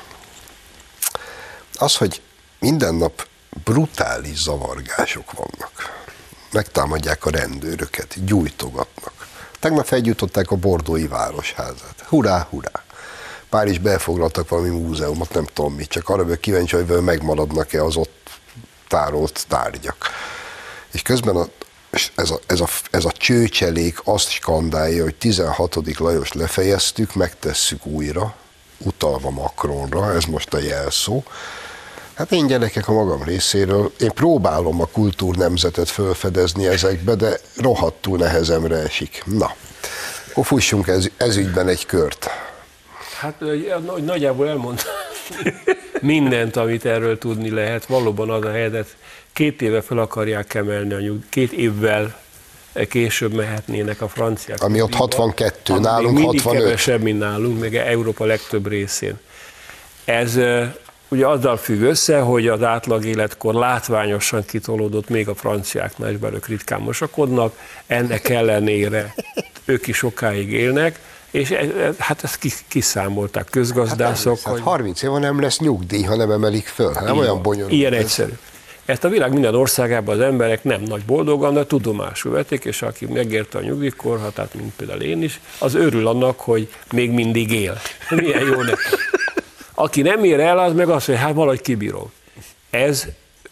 Az, 1.74 1.96
hogy 1.96 2.22
minden 2.60 2.96
nap 2.96 3.28
brutális 3.64 4.42
zavargások 4.42 5.32
vannak. 5.32 6.06
Megtámadják 6.52 7.26
a 7.26 7.30
rendőröket, 7.30 8.26
gyújtogatnak. 8.26 9.28
Tegnap 9.60 9.86
felgyújtották 9.86 10.52
a 10.52 10.56
bordói 10.56 11.08
városházát. 11.08 12.06
Hurrá, 12.08 12.48
hurrá! 12.50 12.84
Párizsbe 13.50 13.92
elfoglaltak 13.92 14.50
valami 14.50 14.70
múzeumot, 14.70 15.34
nem 15.34 15.46
tudom 15.46 15.74
mit, 15.74 15.90
csak 15.90 16.10
arra 16.10 16.24
vagyok 16.24 16.42
kíváncsi, 16.42 16.76
hogy 16.76 17.04
megmaradnak-e 17.04 17.84
az 17.84 17.96
ott 17.96 18.30
tárolt 18.88 19.46
tárgyak. 19.48 19.98
És 20.92 21.02
közben 21.02 21.36
a, 21.36 21.48
ez, 22.16 22.32
a, 22.32 22.40
ez, 22.48 22.60
a, 22.60 22.68
ez 22.92 23.06
a 23.06 23.12
csőcselék 23.12 24.02
azt 24.04 24.30
skandálja, 24.30 25.04
hogy 25.04 25.16
16. 25.16 25.98
Lajos 25.98 26.34
lefejeztük, 26.34 27.14
megtesszük 27.14 27.86
újra, 27.86 28.36
utalva 28.78 29.30
Macronra, 29.30 30.14
ez 30.14 30.24
most 30.24 30.54
a 30.54 30.58
jelszó. 30.58 31.24
Hát 32.18 32.32
én 32.32 32.48
gyerekek 32.48 32.88
a 32.88 32.92
magam 32.92 33.24
részéről, 33.24 33.92
én 34.00 34.12
próbálom 34.12 34.82
a 34.82 34.86
kultúrnemzetet 34.86 35.90
felfedezni 35.90 36.68
ezekbe, 36.68 37.16
de 37.16 37.40
rohadtul 37.58 38.18
nehezemre 38.18 38.76
esik. 38.76 39.24
Na, 39.26 39.56
akkor 40.30 40.46
fussunk 40.46 40.88
ez, 40.88 41.08
ez 41.18 41.36
ügyben 41.36 41.68
egy 41.68 41.86
kört. 41.86 42.30
Hát 43.20 43.44
nagyjából 44.06 44.48
elmondta 44.48 44.84
mindent, 46.02 46.56
amit 46.56 46.86
erről 46.86 47.18
tudni 47.18 47.50
lehet. 47.50 47.86
Valóban 47.86 48.30
az 48.30 48.44
a 48.44 48.52
helyzet, 48.52 48.96
két 49.34 49.62
éve 49.62 49.82
fel 49.82 49.98
akarják 49.98 50.54
emelni 50.54 50.94
a 50.94 51.00
nyug, 51.00 51.24
két 51.30 51.52
évvel 51.52 52.20
később 52.90 53.34
mehetnének 53.34 54.02
a 54.02 54.08
franciák. 54.08 54.64
Ami 54.64 54.82
ott 54.82 54.90
nyugdíjba, 54.90 55.24
62, 55.24 55.74
ami 55.74 55.82
nálunk 55.82 56.14
még 56.14 56.24
mindig 56.24 56.42
65. 56.42 56.64
kevesebb, 56.64 57.02
mint 57.02 57.20
nálunk, 57.20 57.60
még 57.60 57.76
Európa 57.76 58.26
legtöbb 58.26 58.68
részén. 58.68 59.20
Ez 60.06 60.40
ugye 61.08 61.28
azzal 61.28 61.58
függ 61.58 61.82
össze, 61.82 62.20
hogy 62.20 62.48
az 62.48 62.64
átlag 62.64 63.06
életkor 63.06 63.54
látványosan 63.54 64.46
kitolódott 64.46 65.10
még 65.10 65.28
a 65.28 65.36
franciáknál, 65.36 66.12
és 66.12 66.18
belőlük 66.18 66.48
ritkán 66.48 66.82
mosakodnak, 66.82 67.60
ennek 67.88 68.30
ellenére 68.30 69.14
ők 69.66 69.88
is 69.88 69.98
sokáig 69.98 70.52
élnek, 70.52 71.00
és 71.32 71.52
e- 71.52 71.56
e- 71.56 71.94
hát 71.98 72.24
ezt 72.24 72.38
ki- 72.38 72.52
kiszámolták 72.68 73.48
közgazdászok, 73.50 74.40
Hát 74.44 74.60
30 74.60 75.02
éve 75.02 75.20
nem 75.20 75.42
lesz 75.42 75.60
nyugdíj, 75.60 76.04
ha 76.04 76.16
nem 76.16 76.32
emelik 76.32 76.68
föl. 76.68 76.94
Hát 76.94 77.04
nem 77.04 77.18
olyan 77.18 77.42
bonyolult. 77.42 77.72
Ilyen 77.72 77.94
ez. 77.94 78.00
egyszerű. 78.00 78.34
Ezt 78.86 79.04
a 79.04 79.10
világ 79.10 79.34
minden 79.34 79.56
országában 79.56 80.16
az 80.16 80.22
emberek 80.22 80.64
nem 80.64 80.82
nagy 80.82 81.04
boldogan, 81.06 81.54
de 81.54 81.66
tudomásul 81.66 82.32
vették, 82.32 82.66
és 82.66 82.82
aki 82.82 83.06
megérte 83.06 83.58
a 83.58 83.62
nyugdíjkorhatárt, 83.62 84.54
mint 84.54 84.74
például 84.76 85.02
én 85.02 85.24
is, 85.24 85.40
az 85.60 85.76
örül 85.76 86.08
annak, 86.08 86.40
hogy 86.40 86.70
még 86.92 87.12
mindig 87.12 87.52
él. 87.52 87.78
Milyen 88.16 88.46
jó 88.46 88.62
neki. 88.62 88.82
Aki 89.80 90.02
nem 90.02 90.24
ér 90.24 90.40
el, 90.40 90.60
az 90.60 90.74
meg 90.74 90.90
azt 90.90 91.08
mondja, 91.08 91.26
hát 91.26 91.36
valahogy 91.36 91.62
kibírom. 91.62 92.12
Ez 92.70 93.06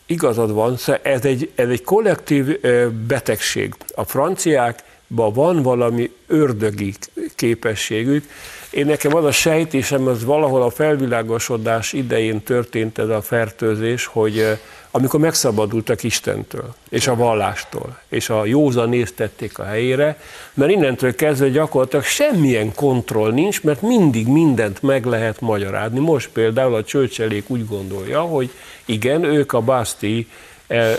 igazad 0.05 0.51
van, 0.51 0.77
ez 1.01 1.25
egy, 1.25 1.51
ez 1.55 1.69
egy 1.69 1.83
kollektív 1.83 2.59
betegség. 3.07 3.73
A 3.95 4.03
franciák 4.03 4.83
van 5.07 5.61
valami 5.61 6.11
ördögi 6.27 6.93
képességük. 7.35 8.25
Én 8.69 8.85
nekem 8.85 9.15
az 9.15 9.25
a 9.25 9.31
sejtésem, 9.31 10.07
az 10.07 10.23
valahol 10.23 10.61
a 10.61 10.69
felvilágosodás 10.69 11.93
idején 11.93 12.43
történt 12.43 12.97
ez 12.97 13.09
a 13.09 13.21
fertőzés, 13.21 14.05
hogy 14.05 14.57
amikor 14.95 15.19
megszabadultak 15.19 16.03
Istentől, 16.03 16.73
és 16.89 17.07
a 17.07 17.15
vallástól, 17.15 17.99
és 18.07 18.29
a 18.29 18.45
józan 18.45 19.05
tették 19.15 19.59
a 19.59 19.63
helyére, 19.63 20.19
mert 20.53 20.71
innentől 20.71 21.15
kezdve 21.15 21.49
gyakorlatilag 21.49 22.05
semmilyen 22.05 22.73
kontroll 22.73 23.31
nincs, 23.31 23.63
mert 23.63 23.81
mindig 23.81 24.27
mindent 24.27 24.81
meg 24.81 25.05
lehet 25.05 25.41
magyarázni. 25.41 25.99
Most 25.99 26.29
például 26.29 26.75
a 26.75 26.83
csőcselék 26.83 27.49
úgy 27.49 27.67
gondolja, 27.67 28.21
hogy 28.21 28.49
igen, 28.85 29.23
ők 29.23 29.53
a 29.53 29.61
Basti 29.61 30.27
e, 30.67 30.75
e, 30.75 30.97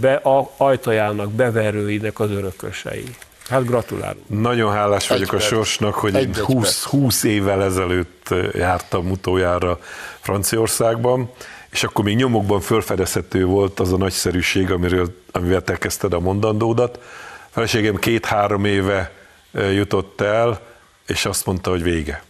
be, 0.00 0.14
a, 0.14 0.50
ajtajának, 0.56 1.32
beverőinek 1.32 2.20
az 2.20 2.30
örökösei. 2.30 3.04
Hát 3.48 3.66
gratulálunk. 3.66 4.28
Nagyon 4.28 4.72
hálás 4.72 5.08
vagyok 5.08 5.32
egy 5.32 5.38
a 5.38 5.40
sorsnak, 5.40 5.94
hogy 5.94 6.14
egy 6.14 6.38
20, 6.38 6.84
20 6.84 7.22
évvel 7.24 7.62
ezelőtt 7.62 8.34
jártam 8.52 9.10
utoljára 9.10 9.78
Franciaországban, 10.20 11.30
és 11.76 11.82
akkor 11.82 12.04
még 12.04 12.16
nyomokban 12.16 12.60
fölfedezhető 12.60 13.44
volt 13.44 13.80
az 13.80 13.92
a 13.92 13.96
nagyszerűség, 13.96 14.70
amiről, 14.70 15.22
amivel 15.32 15.62
te 15.62 15.78
kezdted 15.78 16.12
a 16.12 16.20
mondandódat. 16.20 16.96
A 16.96 17.50
feleségem 17.50 17.96
két-három 17.96 18.64
éve 18.64 19.12
jutott 19.52 20.20
el, 20.20 20.60
és 21.06 21.24
azt 21.24 21.46
mondta, 21.46 21.70
hogy 21.70 21.82
vége. 21.82 22.22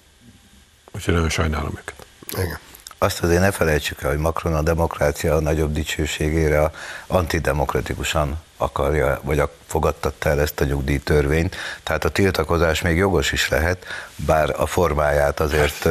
Úgyhogy 0.93 1.15
nagyon 1.15 1.29
sajnálom 1.29 1.71
őket. 1.71 2.07
Igen. 2.33 2.59
Azt 2.99 3.23
azért 3.23 3.41
ne 3.41 3.51
felejtsük 3.51 4.03
el, 4.03 4.11
hogy 4.11 4.19
Macron 4.19 4.55
a 4.55 4.63
demokrácia 4.63 5.35
a 5.35 5.41
nagyobb 5.41 5.73
dicsőségére 5.73 6.71
antidemokratikusan 7.07 8.43
akarja, 8.57 9.21
vagy 9.23 9.43
fogadtatta 9.67 10.29
el 10.29 10.41
ezt 10.41 10.61
a 10.61 10.65
nyugdíjtörvényt. 10.65 11.57
Tehát 11.83 12.05
a 12.05 12.09
tiltakozás 12.09 12.83
még 12.83 12.97
jogos 12.97 13.33
is 13.33 13.49
lehet, 13.49 13.85
bár 14.17 14.55
a 14.61 14.67
formáját 14.67 15.41
azért 15.41 15.89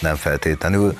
nem 0.00 0.16
feltétlenül 0.16 0.98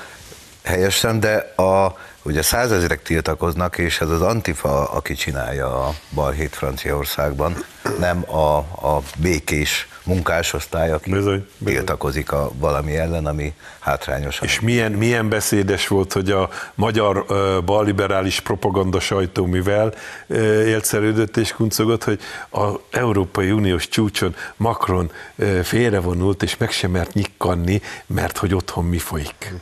helyesen, 0.68 1.20
de 1.20 1.52
a, 1.56 1.94
ugye 2.22 2.42
százezerek 2.42 3.02
tiltakoznak, 3.02 3.78
és 3.78 4.00
ez 4.00 4.10
az 4.10 4.22
Antifa, 4.22 4.90
aki 4.90 5.14
csinálja 5.14 5.86
a 5.86 5.94
balhét 6.14 6.54
Franciaországban, 6.54 7.56
nem 7.98 8.30
a, 8.30 8.56
a 8.88 9.02
békés 9.16 9.88
munkásosztály, 10.04 10.92
aki 10.92 11.10
bizony, 11.10 11.46
bizony. 11.58 11.74
tiltakozik 11.74 12.32
a 12.32 12.50
valami 12.58 12.96
ellen, 12.96 13.26
ami 13.26 13.52
hátrányos. 13.78 14.40
És 14.40 14.60
milyen, 14.60 14.92
milyen 14.92 15.28
beszédes 15.28 15.88
volt, 15.88 16.12
hogy 16.12 16.30
a 16.30 16.48
magyar 16.74 17.24
uh, 17.28 17.64
balliberális 17.64 18.40
propaganda 18.40 19.00
sajtó 19.00 19.46
mivel 19.46 19.94
uh, 20.26 20.38
élszerődött 20.66 21.36
és 21.36 21.52
kuncogott, 21.52 22.04
hogy 22.04 22.20
az 22.50 22.72
Európai 22.90 23.50
Uniós 23.50 23.88
csúcson 23.88 24.34
Macron 24.56 25.10
uh, 25.34 25.60
félrevonult, 25.60 26.42
és 26.42 26.56
meg 26.56 26.70
sem 26.70 26.90
mert 26.90 27.12
nyikkanni, 27.12 27.80
mert 28.06 28.38
hogy 28.38 28.54
otthon 28.54 28.84
mi 28.84 28.98
folyik. 28.98 29.52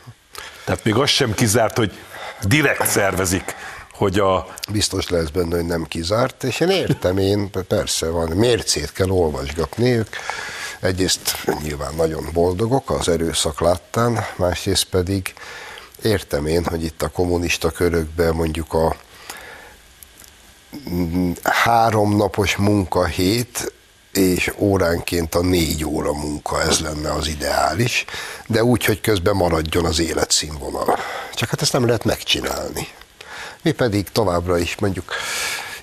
Tehát 0.63 0.83
még 0.83 0.95
az 0.95 1.09
sem 1.09 1.33
kizárt, 1.33 1.77
hogy 1.77 1.91
direkt 2.41 2.87
szervezik, 2.87 3.55
hogy 3.91 4.19
a... 4.19 4.47
Biztos 4.71 5.09
lesz 5.09 5.29
benne, 5.29 5.55
hogy 5.55 5.65
nem 5.65 5.83
kizárt, 5.83 6.43
és 6.43 6.59
én 6.59 6.69
értem, 6.69 7.17
én 7.17 7.49
persze 7.67 8.09
van, 8.09 8.27
mércét 8.29 8.91
kell 8.91 9.09
olvasgatni, 9.09 9.91
ők. 9.91 10.15
Egyrészt 10.79 11.45
nyilván 11.63 11.95
nagyon 11.95 12.29
boldogok 12.33 12.89
az 12.89 13.09
erőszak 13.09 13.61
láttán, 13.61 14.25
másrészt 14.35 14.83
pedig 14.83 15.33
értem 16.01 16.45
én, 16.45 16.65
hogy 16.65 16.83
itt 16.83 17.01
a 17.01 17.09
kommunista 17.09 17.71
körökben 17.71 18.35
mondjuk 18.35 18.73
a 18.73 18.95
háromnapos 21.43 22.55
munkahét 22.55 23.73
és 24.11 24.53
óránként 24.57 25.35
a 25.35 25.41
négy 25.41 25.85
óra 25.85 26.13
munka, 26.13 26.61
ez 26.61 26.79
lenne 26.79 27.13
az 27.13 27.27
ideális, 27.27 28.05
de 28.47 28.63
úgy, 28.63 28.85
hogy 28.85 29.01
közben 29.01 29.35
maradjon 29.35 29.85
az 29.85 29.99
életszínvonal. 29.99 30.99
Csak 31.33 31.49
hát 31.49 31.61
ezt 31.61 31.73
nem 31.73 31.85
lehet 31.85 32.03
megcsinálni. 32.03 32.87
Mi 33.61 33.71
pedig 33.71 34.09
továbbra 34.11 34.57
is 34.57 34.75
mondjuk 34.75 35.13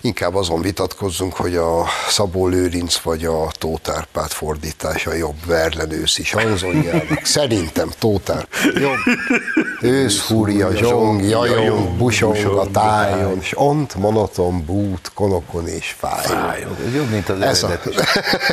inkább 0.05 0.34
azon 0.34 0.61
vitatkozzunk, 0.61 1.34
hogy 1.34 1.57
a 1.57 1.84
Szabó 2.09 2.46
Lőrinc 2.46 2.96
vagy 2.96 3.24
a 3.24 3.50
Tótárpát 3.59 4.32
fordítása 4.32 5.14
jobb 5.14 5.46
Verlen 5.46 5.92
őszi 5.92 6.24
sanzonjának. 6.24 7.24
Szerintem 7.24 7.90
Tótárpát 7.98 8.72
jobb. 8.74 8.96
Ősz 9.80 10.20
fúria, 10.20 10.74
zsong, 10.76 11.22
jajong, 11.22 11.96
busong 11.96 12.46
a 12.46 12.70
tájon, 12.70 13.40
s 13.40 13.52
ont 13.57 13.94
monoton 13.94 14.64
bút, 14.64 15.11
konokon 15.14 15.68
és 15.68 15.94
fájon. 15.98 16.76
Ez 16.86 16.94
jobb, 16.94 17.11
mint 17.11 17.28
az 17.28 17.40
ez, 17.40 17.62
a, 17.62 17.80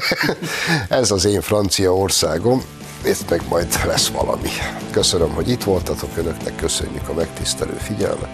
ez 0.89 1.11
az 1.11 1.25
én 1.25 1.41
francia 1.41 1.95
országom 1.95 2.63
itt 3.05 3.29
meg 3.29 3.41
majd 3.49 3.67
lesz 3.85 4.07
valami. 4.07 4.49
Köszönöm, 4.91 5.29
hogy 5.29 5.49
itt 5.49 5.63
voltatok 5.63 6.09
önöknek, 6.17 6.55
köszönjük 6.55 7.09
a 7.09 7.13
megtisztelő 7.13 7.77
figyelmet. 7.79 8.29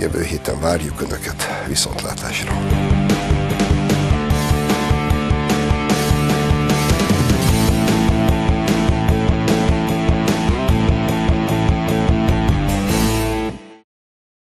Jövő 0.00 0.24
héten 0.24 0.60
várjuk 0.60 1.00
önöket 1.00 1.66
viszontlátásra. 1.66 2.52